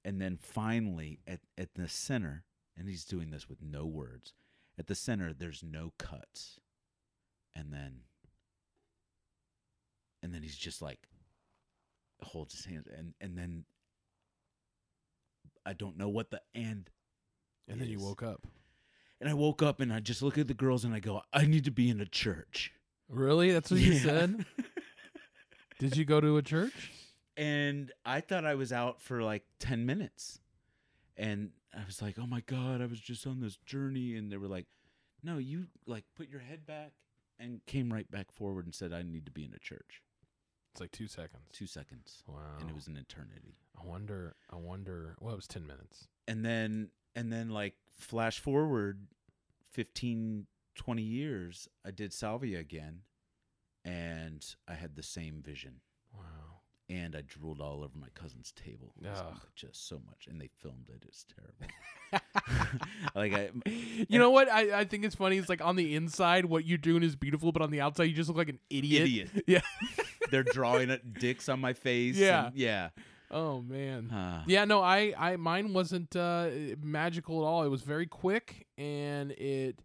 And 0.04 0.22
then 0.22 0.38
finally 0.38 1.20
at, 1.26 1.40
at 1.58 1.74
the 1.76 1.88
center, 1.88 2.44
and 2.78 2.88
he's 2.90 3.06
doing 3.06 3.32
this 3.32 3.48
with 3.50 3.62
no 3.62 3.86
words. 3.86 4.34
At 4.78 4.88
the 4.88 4.96
center, 4.96 5.34
there's 5.34 5.64
no 5.64 5.94
cuts. 5.98 6.60
And 7.56 7.72
then 7.74 8.02
and 10.22 10.34
then 10.34 10.42
he's 10.44 10.58
just 10.58 10.82
like 10.82 11.08
holds 12.22 12.54
his 12.56 12.66
hands 12.66 12.88
and 12.98 13.14
and 13.22 13.38
then 13.38 13.66
I 15.66 15.74
don't 15.74 15.98
know 15.98 16.10
what 16.10 16.32
the 16.32 16.42
end 16.56 16.90
And 17.68 17.80
then 17.80 17.88
you 17.90 18.00
woke 18.00 18.24
up. 18.24 18.46
and 19.22 19.30
I 19.30 19.34
woke 19.34 19.62
up 19.64 19.80
and 19.80 19.94
I 19.94 20.00
just 20.00 20.22
look 20.22 20.38
at 20.38 20.48
the 20.48 20.54
girls 20.54 20.84
and 20.84 20.94
I 20.94 21.00
go, 21.00 21.22
I 21.32 21.46
need 21.46 21.64
to 21.66 21.72
be 21.72 21.90
in 21.90 22.02
a 22.02 22.06
church. 22.06 22.72
Really? 23.08 23.52
That's 23.52 23.72
what 23.72 23.80
you 23.80 23.94
said? 23.96 24.46
Did 25.80 25.98
you 25.98 26.06
go 26.06 26.22
to 26.22 26.38
a 26.38 26.42
church? 26.42 26.92
and 27.38 27.92
I 28.06 28.22
thought 28.22 28.46
I 28.46 28.56
was 28.56 28.72
out 28.72 29.02
for 29.02 29.22
like 29.22 29.44
10 29.60 29.86
minutes. 29.86 30.40
And 31.18 31.52
I 31.74 31.86
was 31.86 32.02
like, 32.02 32.18
oh 32.20 32.28
my 32.28 32.42
God, 32.42 32.82
I 32.82 32.86
was 32.86 33.00
just 33.00 33.26
on 33.28 33.40
this 33.40 33.58
journey. 33.66 34.16
And 34.16 34.32
they 34.32 34.38
were 34.38 34.48
like, 34.48 34.66
no, 35.24 35.38
you 35.38 35.68
like 35.86 36.06
put 36.16 36.30
your 36.30 36.40
head 36.42 36.66
back 36.66 36.92
and 37.40 37.66
came 37.66 37.92
right 37.92 38.10
back 38.10 38.32
forward 38.32 38.66
and 38.66 38.74
said, 38.76 38.94
I 38.94 39.02
need 39.02 39.26
to 39.26 39.32
be 39.32 39.44
in 39.44 39.54
a 39.54 39.60
church. 39.60 40.02
It's 40.74 40.82
like 40.82 40.92
two 40.92 41.08
seconds. 41.08 41.44
Two 41.54 41.68
seconds. 41.68 42.24
Wow. 42.28 42.58
And 42.60 42.70
it 42.70 42.76
was 42.76 42.88
an 42.88 42.98
eternity. 42.98 43.56
I 43.82 43.86
wonder. 43.86 44.36
I 44.52 44.58
wonder. 44.58 45.16
Well, 45.22 45.34
it 45.34 45.38
was 45.38 45.48
ten 45.48 45.66
minutes. 45.66 46.08
And 46.28 46.44
then, 46.44 46.90
and 47.16 47.32
then 47.32 47.50
like 47.50 47.76
flash 47.98 48.40
forward 48.40 49.08
15, 49.72 50.48
20 50.76 51.02
years, 51.02 51.70
I 51.86 51.92
did 51.92 52.12
Salvia 52.12 52.60
again. 52.60 53.02
And 53.86 54.46
I 54.68 54.74
had 54.74 54.96
the 54.96 55.04
same 55.04 55.42
vision. 55.46 55.76
Wow. 56.14 56.62
and 56.90 57.16
I 57.16 57.22
drooled 57.22 57.60
all 57.62 57.84
over 57.84 57.98
my 57.98 58.08
cousin's 58.14 58.52
table. 58.54 58.94
Ugh. 59.06 59.40
Just 59.56 59.88
so 59.88 60.00
much, 60.06 60.28
and 60.30 60.40
they 60.40 60.50
filmed 60.62 60.90
it. 60.90 61.04
It's 61.08 61.26
terrible. 61.26 61.74
like 63.16 63.34
I, 63.34 63.50
You 64.10 64.20
know 64.20 64.30
what? 64.30 64.50
I, 64.52 64.80
I 64.80 64.86
think 64.86 65.04
it's 65.04 65.16
funny. 65.16 65.38
It's 65.38 65.50
like 65.50 65.62
on 65.64 65.76
the 65.76 65.96
inside, 65.96 66.46
what 66.46 66.66
you're 66.66 66.78
doing 66.78 67.04
is 67.04 67.16
beautiful, 67.16 67.52
but 67.52 67.62
on 67.62 67.72
the 67.72 67.82
outside, 67.82 68.04
you 68.06 68.14
just 68.14 68.30
look 68.30 68.38
like 68.38 68.50
an 68.50 68.60
idiot. 68.70 69.02
idiot. 69.04 69.30
Yeah. 69.48 69.62
They're 70.32 70.44
drawing 70.44 70.90
it- 70.90 71.14
dicks 71.20 71.50
on 71.50 71.60
my 71.60 71.74
face. 71.74 72.16
Yeah. 72.18 72.48
and- 72.48 72.56
yeah. 72.56 72.90
Oh 73.32 73.62
man. 73.62 74.12
Uh, 74.12 74.44
Yeah, 74.48 74.66
no, 74.66 74.82
I, 74.82 75.14
I, 75.18 75.36
mine 75.38 75.74
wasn't 75.74 76.16
uh, 76.16 76.50
magical 76.82 77.42
at 77.44 77.48
all. 77.48 77.64
It 77.64 77.70
was 77.70 77.82
very 77.82 78.06
quick, 78.06 78.68
and 78.78 79.32
it, 79.32 79.80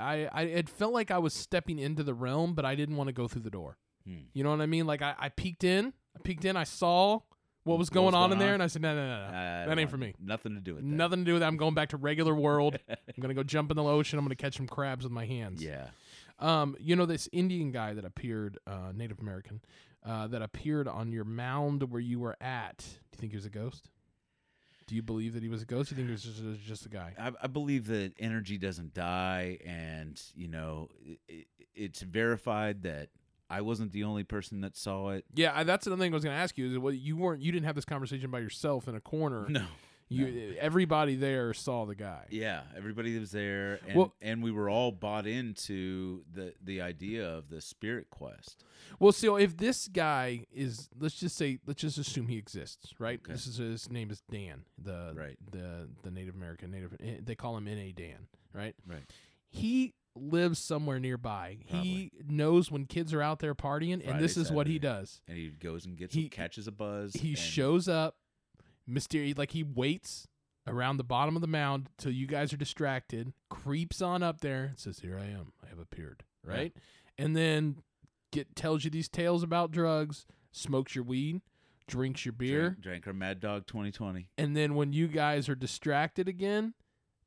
I, 0.00 0.28
I, 0.32 0.42
it 0.42 0.68
felt 0.68 0.92
like 0.92 1.10
I 1.10 1.18
was 1.18 1.34
stepping 1.34 1.78
into 1.78 2.02
the 2.02 2.14
realm, 2.14 2.54
but 2.54 2.64
I 2.64 2.74
didn't 2.74 2.96
want 2.96 3.08
to 3.08 3.12
go 3.12 3.28
through 3.28 3.42
the 3.42 3.50
door. 3.50 3.78
hmm. 4.06 4.18
You 4.32 4.44
know 4.44 4.50
what 4.50 4.60
I 4.60 4.66
mean? 4.66 4.86
Like 4.86 5.02
I, 5.02 5.14
I 5.18 5.28
peeked 5.28 5.64
in, 5.64 5.92
I 6.16 6.20
peeked 6.22 6.44
in, 6.44 6.56
I 6.56 6.64
saw 6.64 7.20
what 7.64 7.78
was 7.78 7.88
What 7.90 7.94
going 7.94 8.06
was 8.06 8.14
on 8.14 8.30
going 8.30 8.32
in 8.32 8.38
there, 8.38 8.54
and 8.54 8.62
I 8.62 8.68
said, 8.68 8.80
no, 8.80 8.94
no, 8.94 9.06
no, 9.06 9.30
no. 9.30 9.36
I 9.36 9.66
that 9.66 9.78
ain't 9.78 9.90
for 9.90 9.98
me. 9.98 10.14
Nothing 10.18 10.54
to 10.54 10.60
do 10.60 10.74
with 10.76 10.82
that. 10.82 10.88
Nothing 10.88 11.18
to 11.20 11.24
do 11.24 11.32
with 11.34 11.40
that. 11.40 11.46
I'm 11.46 11.58
going 11.58 11.74
back 11.74 11.90
to 11.90 11.98
regular 11.98 12.34
world. 12.34 12.78
I'm 12.88 13.20
gonna 13.20 13.34
go 13.34 13.42
jump 13.42 13.70
in 13.70 13.76
the 13.76 13.84
ocean. 13.84 14.18
I'm 14.18 14.24
gonna 14.24 14.34
catch 14.34 14.56
some 14.56 14.66
crabs 14.66 15.04
with 15.04 15.12
my 15.12 15.26
hands. 15.26 15.62
Yeah. 15.62 15.88
Um, 16.38 16.74
you 16.80 16.96
know 16.96 17.04
this 17.04 17.28
Indian 17.32 17.70
guy 17.70 17.92
that 17.92 18.04
appeared, 18.06 18.58
uh, 18.66 18.92
Native 18.94 19.20
American, 19.20 19.60
uh, 20.04 20.26
that 20.28 20.40
appeared 20.40 20.88
on 20.88 21.12
your 21.12 21.24
mound 21.24 21.82
where 21.90 22.00
you 22.00 22.18
were 22.18 22.36
at. 22.40 22.78
Do 22.78 22.86
you 23.12 23.18
think 23.18 23.32
he 23.32 23.36
was 23.36 23.44
a 23.44 23.50
ghost? 23.50 23.90
Do 24.90 24.96
you 24.96 25.02
believe 25.02 25.34
that 25.34 25.42
he 25.44 25.48
was 25.48 25.62
a 25.62 25.66
ghost? 25.66 25.90
Do 25.90 25.94
you 25.94 25.98
think 25.98 26.08
it 26.08 26.12
was 26.14 26.22
just, 26.24 26.66
just 26.66 26.86
a 26.86 26.88
guy? 26.88 27.14
I, 27.16 27.30
I 27.44 27.46
believe 27.46 27.86
that 27.86 28.12
energy 28.18 28.58
doesn't 28.58 28.92
die, 28.92 29.58
and 29.64 30.20
you 30.34 30.48
know, 30.48 30.88
it, 31.06 31.20
it, 31.28 31.46
it's 31.76 32.02
verified 32.02 32.82
that 32.82 33.10
I 33.48 33.60
wasn't 33.60 33.92
the 33.92 34.02
only 34.02 34.24
person 34.24 34.62
that 34.62 34.76
saw 34.76 35.10
it. 35.10 35.26
Yeah, 35.32 35.52
I, 35.54 35.62
that's 35.62 35.86
another 35.86 36.02
thing 36.02 36.12
I 36.12 36.16
was 36.16 36.24
gonna 36.24 36.34
ask 36.34 36.58
you. 36.58 36.72
Is 36.72 36.78
what 36.80 36.98
you 36.98 37.16
weren't, 37.16 37.40
you 37.40 37.52
didn't 37.52 37.66
have 37.66 37.76
this 37.76 37.84
conversation 37.84 38.32
by 38.32 38.40
yourself 38.40 38.88
in 38.88 38.96
a 38.96 39.00
corner. 39.00 39.46
No. 39.48 39.62
You, 40.12 40.56
everybody 40.58 41.14
there 41.14 41.54
saw 41.54 41.86
the 41.86 41.94
guy. 41.94 42.26
Yeah, 42.30 42.62
everybody 42.76 43.16
was 43.16 43.30
there, 43.30 43.78
and 43.86 43.96
Well- 43.96 44.14
and 44.20 44.42
we 44.42 44.50
were 44.50 44.68
all 44.68 44.90
bought 44.90 45.24
into 45.26 46.24
the 46.32 46.52
the 46.60 46.80
idea 46.80 47.26
of 47.28 47.48
the 47.48 47.60
spirit 47.60 48.10
quest. 48.10 48.64
Well, 48.98 49.12
so 49.12 49.36
if 49.36 49.56
this 49.56 49.86
guy 49.86 50.46
is, 50.52 50.88
let's 50.98 51.14
just 51.14 51.36
say, 51.36 51.58
let's 51.64 51.80
just 51.80 51.96
assume 51.96 52.26
he 52.26 52.38
exists, 52.38 52.92
right? 52.98 53.20
Okay. 53.22 53.32
This 53.34 53.46
is 53.46 53.58
his 53.58 53.88
name 53.90 54.10
is 54.10 54.20
Dan, 54.28 54.64
the 54.76 55.12
Right. 55.14 55.36
the 55.48 55.88
the 56.02 56.10
Native 56.10 56.34
American 56.34 56.72
Native. 56.72 56.96
eh, 57.00 57.18
They 57.22 57.36
call 57.36 57.56
him 57.56 57.68
N.A. 57.68 57.92
Dan, 57.92 58.26
right? 58.52 58.74
Right. 58.86 59.04
He 59.48 59.94
lives 60.16 60.58
somewhere 60.58 60.98
nearby. 60.98 61.58
He 61.64 62.10
knows 62.26 62.68
when 62.70 62.84
kids 62.86 63.14
are 63.14 63.22
out 63.22 63.38
there 63.38 63.54
partying, 63.54 64.02
and 64.06 64.18
this 64.20 64.36
is 64.36 64.50
what 64.50 64.66
he 64.66 64.78
does. 64.80 65.22
And 65.28 65.36
he 65.38 65.50
goes 65.50 65.86
and 65.86 65.96
gets 65.96 66.14
He- 66.14 66.28
catches 66.28 66.66
a 66.66 66.72
buzz. 66.72 67.14
He 67.14 67.36
shows 67.36 67.86
up, 67.86 68.16
mysterious, 68.90 69.38
like 69.38 69.52
he 69.52 69.62
waits 69.62 70.26
around 70.66 70.98
the 70.98 71.04
bottom 71.04 71.36
of 71.36 71.40
the 71.42 71.48
mound 71.48 71.88
till 71.98 72.12
you 72.12 72.26
guys 72.26 72.52
are 72.52 72.56
distracted, 72.58 73.32
creeps 73.48 74.02
on 74.02 74.22
up 74.22 74.40
there, 74.40 74.64
and 74.64 74.78
says, 74.78 75.00
"Here 75.00 75.18
I 75.18 75.26
am. 75.26 75.52
I 75.64 75.68
have 75.68 75.78
appeared." 75.78 76.24
Yeah. 76.46 76.52
Right, 76.52 76.76
and 77.18 77.36
then 77.36 77.82
get 78.30 78.54
tells 78.54 78.84
you 78.84 78.90
these 78.90 79.08
tales 79.08 79.42
about 79.42 79.70
drugs, 79.72 80.26
smokes 80.52 80.94
your 80.94 81.04
weed, 81.04 81.40
drinks 81.86 82.24
your 82.24 82.32
beer, 82.32 82.70
drank, 82.70 82.80
drank 82.82 83.06
our 83.08 83.12
Mad 83.12 83.40
Dog 83.40 83.66
2020. 83.66 84.28
and 84.38 84.56
then 84.56 84.74
when 84.74 84.92
you 84.92 85.08
guys 85.08 85.48
are 85.48 85.54
distracted 85.56 86.28
again, 86.28 86.74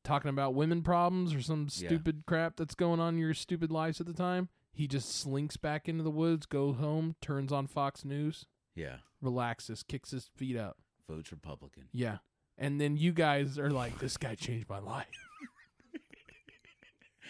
talking 0.04 0.30
about 0.30 0.54
women 0.54 0.82
problems 0.84 1.34
or 1.34 1.42
some 1.42 1.64
Yeah. 1.64 1.88
stupid 1.90 2.24
crap 2.26 2.56
that's 2.56 2.76
going 2.76 3.00
on 3.00 3.16
in 3.16 3.20
your 3.20 3.34
stupid 3.34 3.72
lives 3.72 4.00
at 4.02 4.08
the 4.08 4.14
time, 4.14 4.50
he 4.72 4.88
just 4.88 5.10
slinks 5.10 5.58
back 5.58 5.88
into 5.90 6.04
the 6.04 6.12
woods, 6.12 6.46
goes 6.46 6.78
home, 6.78 7.16
turns 7.22 7.52
on 7.52 7.68
Fox 7.68 8.04
News, 8.06 8.46
Yeah, 8.76 9.00
relaxes, 9.22 9.84
kicks 9.84 10.12
his 10.12 10.28
feet 10.28 10.56
up. 10.58 10.78
Votes 11.10 11.32
Republican. 11.32 11.84
Yeah. 11.92 12.18
And 12.58 12.80
then 12.80 12.98
you 12.98 13.12
guys 13.14 13.58
are 13.58 13.70
like, 13.72 13.98
this 14.00 14.18
guy 14.18 14.36
changed 14.36 14.70
my 14.70 14.80
life. 14.80 15.08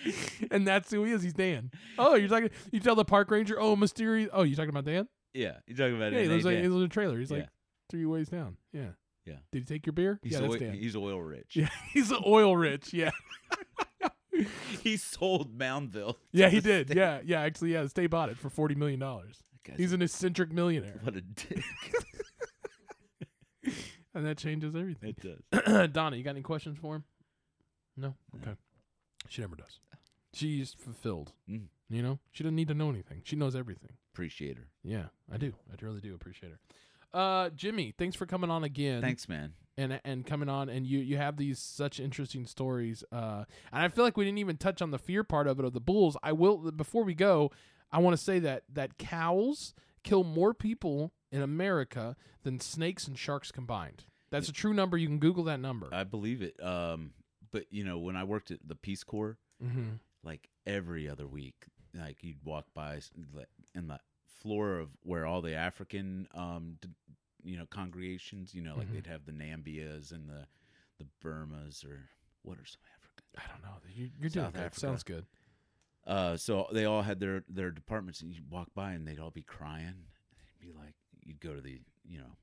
and 0.52 0.68
that's 0.68 0.92
who 0.92 1.04
he 1.06 1.12
is. 1.12 1.24
He's 1.24 1.34
Dan. 1.34 1.72
Oh, 1.98 2.16
you're 2.16 2.28
talking. 2.30 2.50
You 2.72 2.80
tell 2.80 2.96
the 2.96 3.06
park 3.06 3.32
ranger. 3.32 3.60
Oh, 3.60 3.76
mysterious. 3.76 4.30
Oh, 4.34 4.44
you 4.44 4.56
talking 4.56 4.70
about 4.70 4.86
Dan? 4.86 5.08
Yeah, 5.34 5.58
you 5.66 5.76
talking 5.76 5.96
about 5.96 6.12
Yeah, 6.12 6.20
he 6.20 6.26
it? 6.26 6.30
lives, 6.30 6.46
like, 6.46 6.58
he 6.58 6.64
lives 6.64 6.76
in 6.76 6.84
a 6.84 6.88
trailer. 6.90 7.18
He's 7.20 7.32
Yeah. 7.32 7.38
like 7.38 7.50
three 7.90 8.06
ways 8.06 8.28
down. 8.30 8.58
Yeah. 8.74 8.90
Yeah. 9.26 9.36
Did 9.54 9.60
he 9.60 9.66
take 9.66 9.86
your 9.86 9.94
beer? 9.94 10.20
He's 10.22 10.34
yeah, 10.34 10.40
oil, 10.42 10.50
that's 10.50 10.62
Dan. 10.62 10.74
he's 10.74 10.96
oil 10.98 11.22
rich. 11.22 11.56
Yeah, 11.56 11.70
he's 11.94 12.12
oil 12.12 12.58
rich. 12.58 12.94
Yeah, 12.94 13.12
he 14.84 14.98
sold 14.98 15.58
Moundville. 15.58 16.16
yeah, 16.34 16.50
he 16.50 16.60
did. 16.60 16.88
state. 16.88 16.98
Yeah, 16.98 17.22
yeah. 17.24 17.40
Actually, 17.42 17.72
yeah, 17.72 17.84
the 17.84 17.90
state 17.90 18.08
bought 18.08 18.28
it 18.30 18.38
for 18.38 18.50
forty 18.50 18.76
million 18.76 19.00
dollars. 19.00 19.42
He's 19.78 19.94
an 19.94 20.02
eccentric 20.02 20.52
millionaire. 20.52 21.00
what 21.04 21.16
a 21.16 21.22
dick. 21.22 21.64
And 24.14 24.26
that 24.26 24.38
changes 24.38 24.76
everything. 24.76 25.10
It 25.18 25.20
does. 25.52 25.90
Donna, 25.94 26.16
you 26.16 26.24
got 26.24 26.32
any 26.32 26.42
questions 26.42 26.78
for 26.82 26.96
him? 26.96 27.04
No. 27.98 28.16
Okay. 28.42 28.56
She 29.30 29.42
never 29.42 29.56
does. 29.56 29.80
She's 30.34 30.74
fulfilled. 30.74 31.32
Mm. 31.50 31.68
You 31.90 32.02
know, 32.02 32.20
she 32.32 32.44
doesn't 32.44 32.56
need 32.56 32.68
to 32.70 32.74
know 32.74 32.90
anything. 32.90 33.22
She 33.24 33.36
knows 33.36 33.56
everything. 33.56 33.92
Appreciate 34.14 34.58
her. 34.58 34.68
Yeah, 34.84 35.06
I 35.32 35.38
do. 35.38 35.54
I 35.72 35.76
really 35.86 36.02
do 36.02 36.16
appreciate 36.16 36.52
her. 36.54 36.60
Uh, 37.20 37.50
Jimmy, 37.52 37.94
thanks 37.98 38.16
for 38.16 38.26
coming 38.26 38.50
on 38.50 38.64
again. 38.64 39.02
Thanks, 39.02 39.30
man. 39.30 39.54
and 39.78 40.00
and 40.04 40.26
coming 40.26 40.50
on 40.50 40.70
and 40.70 40.88
you 40.88 41.00
you 41.00 41.18
have 41.18 41.38
these 41.38 41.60
such 41.60 42.00
interesting 42.00 42.46
stories 42.46 43.04
uh 43.12 43.44
and 43.72 43.82
i 43.84 43.88
feel 43.88 44.04
like 44.04 44.16
we 44.18 44.24
didn't 44.24 44.38
even 44.38 44.56
touch 44.58 44.84
on 44.84 44.92
the 44.92 45.00
fear 45.00 45.24
part 45.24 45.48
of 45.48 45.58
it 45.60 45.66
of 45.66 45.74
the 45.74 45.80
bulls 45.80 46.16
i 46.22 46.32
will 46.32 46.72
before 46.72 47.04
we 47.04 47.16
go 47.16 47.50
i 47.92 47.98
want 47.98 48.16
to 48.16 48.24
say 48.24 48.38
that 48.38 48.62
that 48.72 49.00
cows 49.00 49.74
kill 50.04 50.24
more 50.24 50.54
people 50.54 51.12
in 51.34 51.42
america 51.42 52.16
than 52.44 52.60
snakes 52.62 53.08
and 53.08 53.18
sharks 53.20 53.52
combined 53.52 54.06
that's 54.30 54.48
a 54.48 54.54
true 54.54 54.74
number 54.74 54.98
you 54.98 55.08
can 55.08 55.20
google 55.20 55.44
that 55.44 55.60
number 55.60 55.90
I 55.92 56.06
believe 56.06 56.42
it. 56.42 56.56
Um, 56.64 57.12
but 57.52 57.66
you 57.70 57.84
know, 57.84 58.00
when 58.00 58.16
I 58.16 58.24
worked 58.24 58.50
at 58.50 58.68
the 58.68 58.74
Peace 58.74 59.04
Corps, 59.04 59.38
mm-hmm. 59.64 59.90
like 60.24 60.50
every 60.66 61.08
other 61.08 61.28
week, 61.28 61.68
like 61.94 62.24
you'd 62.24 62.44
walk 62.44 62.66
by 62.74 63.00
in 63.76 63.88
the 63.90 64.00
floor 64.42 64.80
of 64.80 64.90
where 65.04 65.28
all 65.28 65.44
the 65.44 65.54
African, 65.54 66.28
um, 66.34 66.80
you 67.44 67.58
know, 67.58 67.68
congregations, 67.70 68.56
you 68.56 68.64
know, 68.64 68.76
like 68.76 68.88
Mhm. 68.88 68.94
they'd 68.94 69.08
have 69.08 69.26
the 69.26 69.34
Nambias 69.34 70.12
and 70.12 70.28
the 70.28 70.48
the 70.98 71.06
Burmas 71.24 71.86
or 71.86 72.10
what 72.42 72.58
are 72.58 72.66
some 72.66 72.82
African? 72.98 73.26
i 73.38 73.52
don't 73.52 73.62
know 73.64 73.78
you, 73.94 74.10
you're 74.20 74.30
doing 74.32 74.48
Africa. 74.48 74.80
sounds 74.80 75.04
good 75.04 75.26
Uh, 76.08 76.36
so 76.38 76.68
they 76.74 76.86
all 76.86 77.04
had 77.04 77.20
their 77.20 77.44
their 77.48 77.70
departments, 77.72 78.22
and 78.22 78.34
you'd 78.34 78.50
walk 78.50 78.70
by 78.74 78.94
and 78.94 79.08
they'd 79.08 79.20
all 79.20 79.32
be 79.32 79.44
crying. 79.44 80.08
They'd 80.60 80.68
be 80.68 80.74
like, 80.74 80.96
you'd 81.26 81.40
go 81.42 81.54
to 81.54 81.62
the 81.62 81.80
you 82.06 82.20
know, 82.20 82.38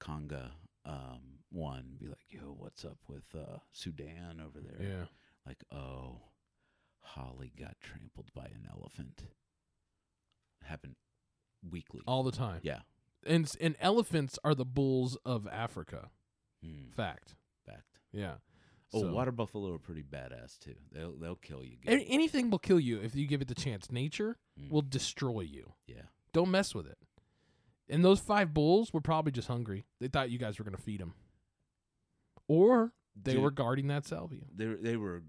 Conga 0.00 0.50
um 0.84 1.20
one, 1.50 1.78
and 1.90 1.98
be 1.98 2.06
like, 2.08 2.24
yo, 2.30 2.54
what's 2.58 2.84
up 2.84 2.98
with 3.08 3.24
uh 3.34 3.58
Sudan 3.72 4.40
over 4.44 4.58
there? 4.60 4.86
yeah 4.88 5.04
Like, 5.46 5.62
oh, 5.72 6.20
Holly 7.00 7.52
got 7.58 7.76
trampled 7.80 8.30
by 8.34 8.44
an 8.44 8.68
elephant. 8.70 9.24
Happened 10.62 10.94
weekly. 11.68 12.00
all 12.06 12.22
the 12.22 12.32
time 12.32 12.60
yeah. 12.62 12.80
and 13.26 13.52
and 13.60 13.76
elephants 13.80 14.38
are 14.44 14.54
the 14.54 14.64
bulls 14.64 15.16
of 15.24 15.46
africa 15.46 16.08
Hmm, 16.64 16.90
fact 16.96 17.34
fact. 17.66 17.98
yeah 18.12 18.34
Oh, 18.94 19.00
So- 19.02 19.12
water 19.12 19.32
buffalo 19.32 19.72
are 19.74 19.78
pretty 19.78 20.02
badass 20.02 20.58
too. 20.58 20.74
They'll 20.92 21.16
they'll 21.16 21.34
kill 21.36 21.64
you. 21.64 21.76
Good. 21.84 22.04
anything 22.08 22.50
will 22.50 22.58
kill 22.58 22.78
you 22.80 23.00
if 23.00 23.14
you 23.16 23.26
give 23.26 23.40
it 23.42 23.48
the 23.48 23.54
chance 23.54 23.90
nature 23.90 24.36
Mm. 24.60 24.70
will 24.70 24.82
destroy 24.82 25.40
you 25.42 25.72
yeah. 25.86 26.02
Don't 26.32 26.50
mess 26.50 26.74
with 26.74 26.86
it. 26.86 26.98
And 27.92 28.04
those 28.04 28.18
five 28.20 28.52
bulls 28.54 28.92
were 28.92 29.00
probably 29.02 29.30
just 29.32 29.46
hungry. 29.48 29.84
They 30.00 30.08
thought 30.08 30.30
you 30.30 30.38
guys 30.38 30.58
were 30.58 30.64
going 30.64 30.74
to 30.76 30.82
feed 30.82 31.00
them. 31.00 31.14
Or 32.48 32.92
they 33.14 33.34
Dude. 33.34 33.42
were 33.42 33.50
guarding 33.50 33.86
that 33.88 34.04
salvia. 34.06 34.40
they 34.54 34.66
they 34.66 34.96
were 34.96 35.22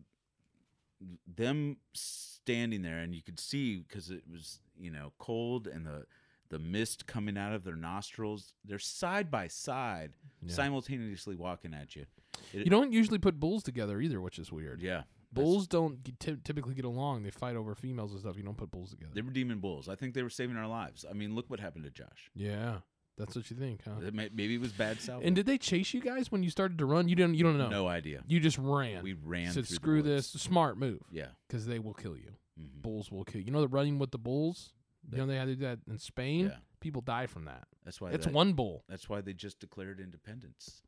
them 1.28 1.78
standing 1.94 2.82
there 2.82 3.00
and 3.00 3.14
you 3.14 3.22
could 3.22 3.40
see 3.40 3.78
because 3.80 4.10
it 4.10 4.24
was 4.32 4.60
you 4.80 4.90
know 4.90 5.12
cold 5.18 5.68
and 5.68 5.86
the 5.86 6.06
the 6.50 6.58
mist 6.60 7.06
coming 7.08 7.38
out 7.38 7.52
of 7.52 7.64
their 7.66 7.76
nostrils 7.76 8.54
they're 8.64 8.80
side 8.80 9.30
by 9.30 9.48
side 9.48 10.14
Yeah. 10.42 10.54
simultaneously 10.54 11.36
walking 11.36 11.74
at 11.74 11.96
you 11.96 12.06
It- 12.54 12.60
You 12.66 12.70
don't 12.70 12.94
usually 12.94 13.20
put 13.20 13.38
bulls 13.40 13.64
together 13.64 14.00
either, 14.00 14.22
which 14.22 14.40
is 14.40 14.50
weird. 14.52 14.82
yeah 14.82 15.04
Bulls 15.34 15.68
don't 15.68 16.04
ty- 16.20 16.38
typically 16.44 16.74
get 16.76 16.86
along. 16.86 17.24
They 17.24 17.32
fight 17.32 17.56
over 17.56 17.74
females 17.76 18.12
and 18.12 18.22
stuff. 18.22 18.38
You 18.38 18.44
don't 18.44 18.58
put 18.58 18.72
bulls 18.72 18.92
together. 18.92 19.12
they 19.14 19.22
were 19.22 19.32
demon 19.32 19.60
bulls 19.60 19.90
i 19.90 19.96
think 19.96 20.14
they 20.14 20.24
were 20.24 20.30
saving 20.30 20.56
our 20.58 20.68
lives 20.68 21.06
i 21.10 21.14
mean 21.14 21.36
look 21.36 21.50
what 21.50 21.60
happened 21.60 21.84
to 21.86 21.90
josh 21.92 22.30
yeah, 22.36 22.78
that's 23.18 23.36
what 23.36 23.50
you 23.52 23.56
think, 23.58 23.82
huh? 23.86 24.02
It 24.06 24.14
may- 24.14 24.30
maybe 24.34 24.56
it 24.56 24.62
was 24.62 24.72
bad 24.72 25.00
salvia. 25.00 25.28
And 25.28 25.36
did 25.36 25.46
they 25.46 25.58
chase 25.60 25.94
you 25.94 26.02
guys 26.02 26.32
when 26.32 26.42
you 26.42 26.50
started 26.50 26.78
to 26.80 26.86
run? 26.88 27.08
You 27.08 27.16
didn't. 27.16 27.36
You 27.36 27.44
don't 27.44 27.58
know. 27.60 27.70
no 27.70 27.88
idea 27.88 28.24
You 28.28 28.40
just 28.40 28.58
ran. 28.58 29.04
we 29.04 29.14
ran 29.14 29.48
Said, 29.48 29.54
through 29.54 29.62
the 29.64 29.74
"Screw 29.76 29.96
woods." 30.04 30.32
this." 30.34 30.42
Smart 30.42 30.78
move, 30.78 31.02
yeah 31.12 31.28
because 31.48 31.66
they 31.68 31.78
will 31.80 31.94
kill 31.94 32.18
you. 32.18 32.32
mhm. 32.60 32.82
Bulls 32.82 33.12
will 33.12 33.24
kill 33.24 33.40
you. 33.42 33.46
You 33.48 33.52
know 33.52 33.62
the 33.62 33.68
running 33.68 34.00
with 34.00 34.12
the 34.12 34.18
bulls. 34.18 34.74
You 35.12 35.18
know 35.20 35.26
they 35.28 35.36
had 35.36 35.46
to 35.48 35.56
do 35.56 35.62
that 35.66 35.80
in 35.88 36.00
Spain. 36.00 36.46
yeah 36.48 36.58
People 36.80 37.02
die 37.02 37.28
from 37.28 37.46
that. 37.46 37.68
that's 37.86 38.02
why 38.02 38.10
It's 38.12 38.26
that- 38.26 38.34
one 38.34 38.54
bull. 38.54 38.84
that's 38.90 39.08
why 39.08 39.22
they 39.22 39.34
just 39.34 39.60
declared 39.60 40.00
independence 40.00 40.82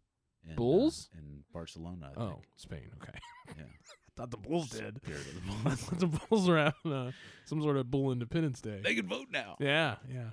in, 0.45 0.53
uh, 0.53 0.55
Bulls? 0.55 1.09
in 1.17 1.43
barcelona 1.53 2.11
I 2.15 2.19
Oh, 2.19 2.29
think. 2.31 2.45
Spain. 2.55 2.89
Okay. 3.01 3.17
yeah 3.57 3.63
thought 4.15 4.31
the 4.31 4.37
Bulls 4.37 4.69
did. 4.69 4.97
Of 4.97 5.01
the 5.03 5.69
bulls. 5.69 5.85
the 5.99 6.07
Bulls 6.07 6.49
are 6.49 6.57
having 6.57 6.91
uh, 6.93 7.11
some 7.45 7.61
sort 7.61 7.77
of 7.77 7.89
Bull 7.91 8.11
Independence 8.11 8.61
Day. 8.61 8.79
they 8.83 8.95
can 8.95 9.07
vote 9.07 9.27
now 9.31 9.55
yeah, 9.59 9.95
yeah, 10.11 10.29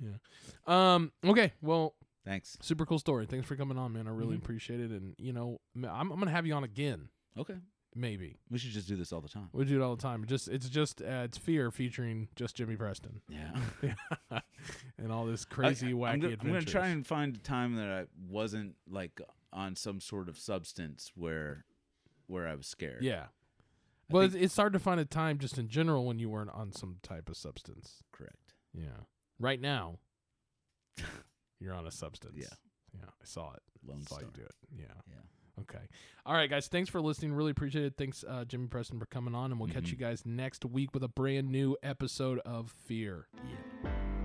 yeah. 0.00 0.14
Um. 0.66 1.12
Okay. 1.24 1.52
Well, 1.62 1.94
thanks 2.24 2.56
super 2.60 2.84
cool 2.86 2.98
story. 2.98 3.26
Thanks 3.26 3.46
for 3.46 3.56
coming 3.56 3.78
on, 3.78 3.92
man. 3.92 4.06
I 4.06 4.10
really 4.10 4.36
Mhm. 4.36 4.42
appreciate 4.42 4.80
it. 4.80 4.90
And 4.90 5.14
you 5.18 5.32
know, 5.32 5.60
I'm, 5.76 6.10
I'm 6.12 6.18
gonna 6.18 6.30
have 6.30 6.46
you 6.46 6.54
on 6.54 6.64
again. 6.64 7.08
okay 7.38 7.56
Maybe 7.96 8.38
We 8.50 8.58
should 8.58 8.72
just 8.72 8.88
do 8.88 8.96
this 8.96 9.12
all 9.12 9.20
the 9.20 9.28
time. 9.28 9.50
we 9.52 9.64
do 9.64 9.80
it 9.80 9.84
all 9.84 9.94
the 9.94 10.02
time. 10.02 10.24
Just 10.26 10.48
it's 10.48 10.68
just 10.68 11.00
uh, 11.00 11.22
it's 11.24 11.38
fear 11.38 11.70
featuring 11.70 12.28
just 12.34 12.56
Jimmy 12.56 12.74
Preston 12.76 13.20
Yeah. 13.28 13.52
and 14.98 15.12
all 15.12 15.26
this 15.26 15.44
crazy 15.44 15.88
I, 15.88 15.92
wacky 15.92 16.08
I'm, 16.12 16.20
go- 16.20 16.28
I'm 16.40 16.46
gonna 16.48 16.62
try 16.62 16.88
and 16.88 17.06
find 17.06 17.36
a 17.36 17.38
time 17.38 17.76
that 17.76 17.88
I 17.88 18.04
wasn't 18.28 18.74
like 18.90 19.20
on 19.52 19.76
some 19.76 20.00
sort 20.00 20.28
of 20.28 20.36
substance 20.38 21.12
where 21.14 21.64
where 22.26 22.46
I 22.48 22.54
was 22.54 22.66
scared. 22.66 23.02
yeah. 23.02 23.26
I 24.10 24.12
Well, 24.12 24.28
think- 24.28 24.42
it's, 24.42 24.56
hard 24.56 24.72
to 24.74 24.78
find 24.78 25.00
a 25.00 25.04
time 25.04 25.38
just 25.38 25.56
in 25.58 25.68
general 25.68 26.04
when 26.04 26.18
you 26.18 26.28
weren't 26.28 26.50
on 26.50 26.72
some 26.72 26.96
type 27.02 27.28
of 27.28 27.36
substance. 27.36 28.02
correct. 28.12 28.54
Yeah. 28.74 29.04
Right 29.38 29.60
now, 29.60 29.98
you're 31.60 31.74
on 31.74 31.86
a 31.86 31.90
substance. 31.90 32.34
Yeah. 32.36 32.46
Yeah. 32.92 33.06
I 33.08 33.24
saw 33.24 33.52
it. 33.52 33.62
Lone 33.86 34.02
saw 34.06 34.16
Star. 34.16 34.24
you 34.26 34.30
do 34.34 34.42
it. 34.42 34.54
Yeah. 34.76 34.84
Yeah. 35.08 35.62
Okay. 35.62 35.86
All 36.26 36.34
right, 36.34 36.50
guys. 36.50 36.66
Thanks 36.68 36.90
for 36.90 37.00
listening. 37.00 37.32
Really 37.32 37.50
appreciate 37.52 37.84
it. 37.84 37.94
Thanks, 37.96 38.24
uh, 38.28 38.44
Jimmy 38.44 38.66
Preston, 38.66 38.98
for 38.98 39.06
coming 39.06 39.34
on. 39.34 39.50
And 39.52 39.60
we'll 39.60 39.68
catch 39.70 39.84
Mhm. 39.84 39.90
you 39.92 39.96
guys 39.96 40.26
next 40.26 40.64
week 40.64 40.92
with 40.94 41.02
a 41.04 41.08
brand 41.08 41.48
new 41.50 41.76
episode 41.82 42.40
of 42.40 42.70
Fear. 42.72 43.28
Yeah. 43.84 44.23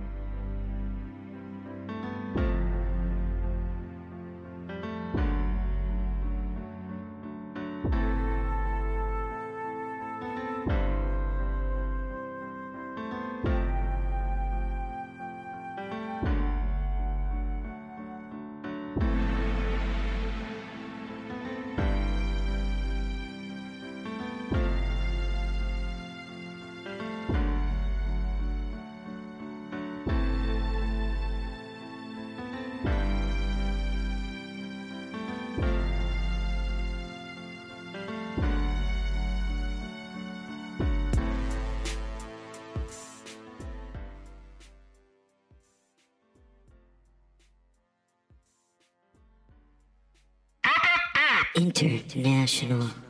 International. 51.54 53.09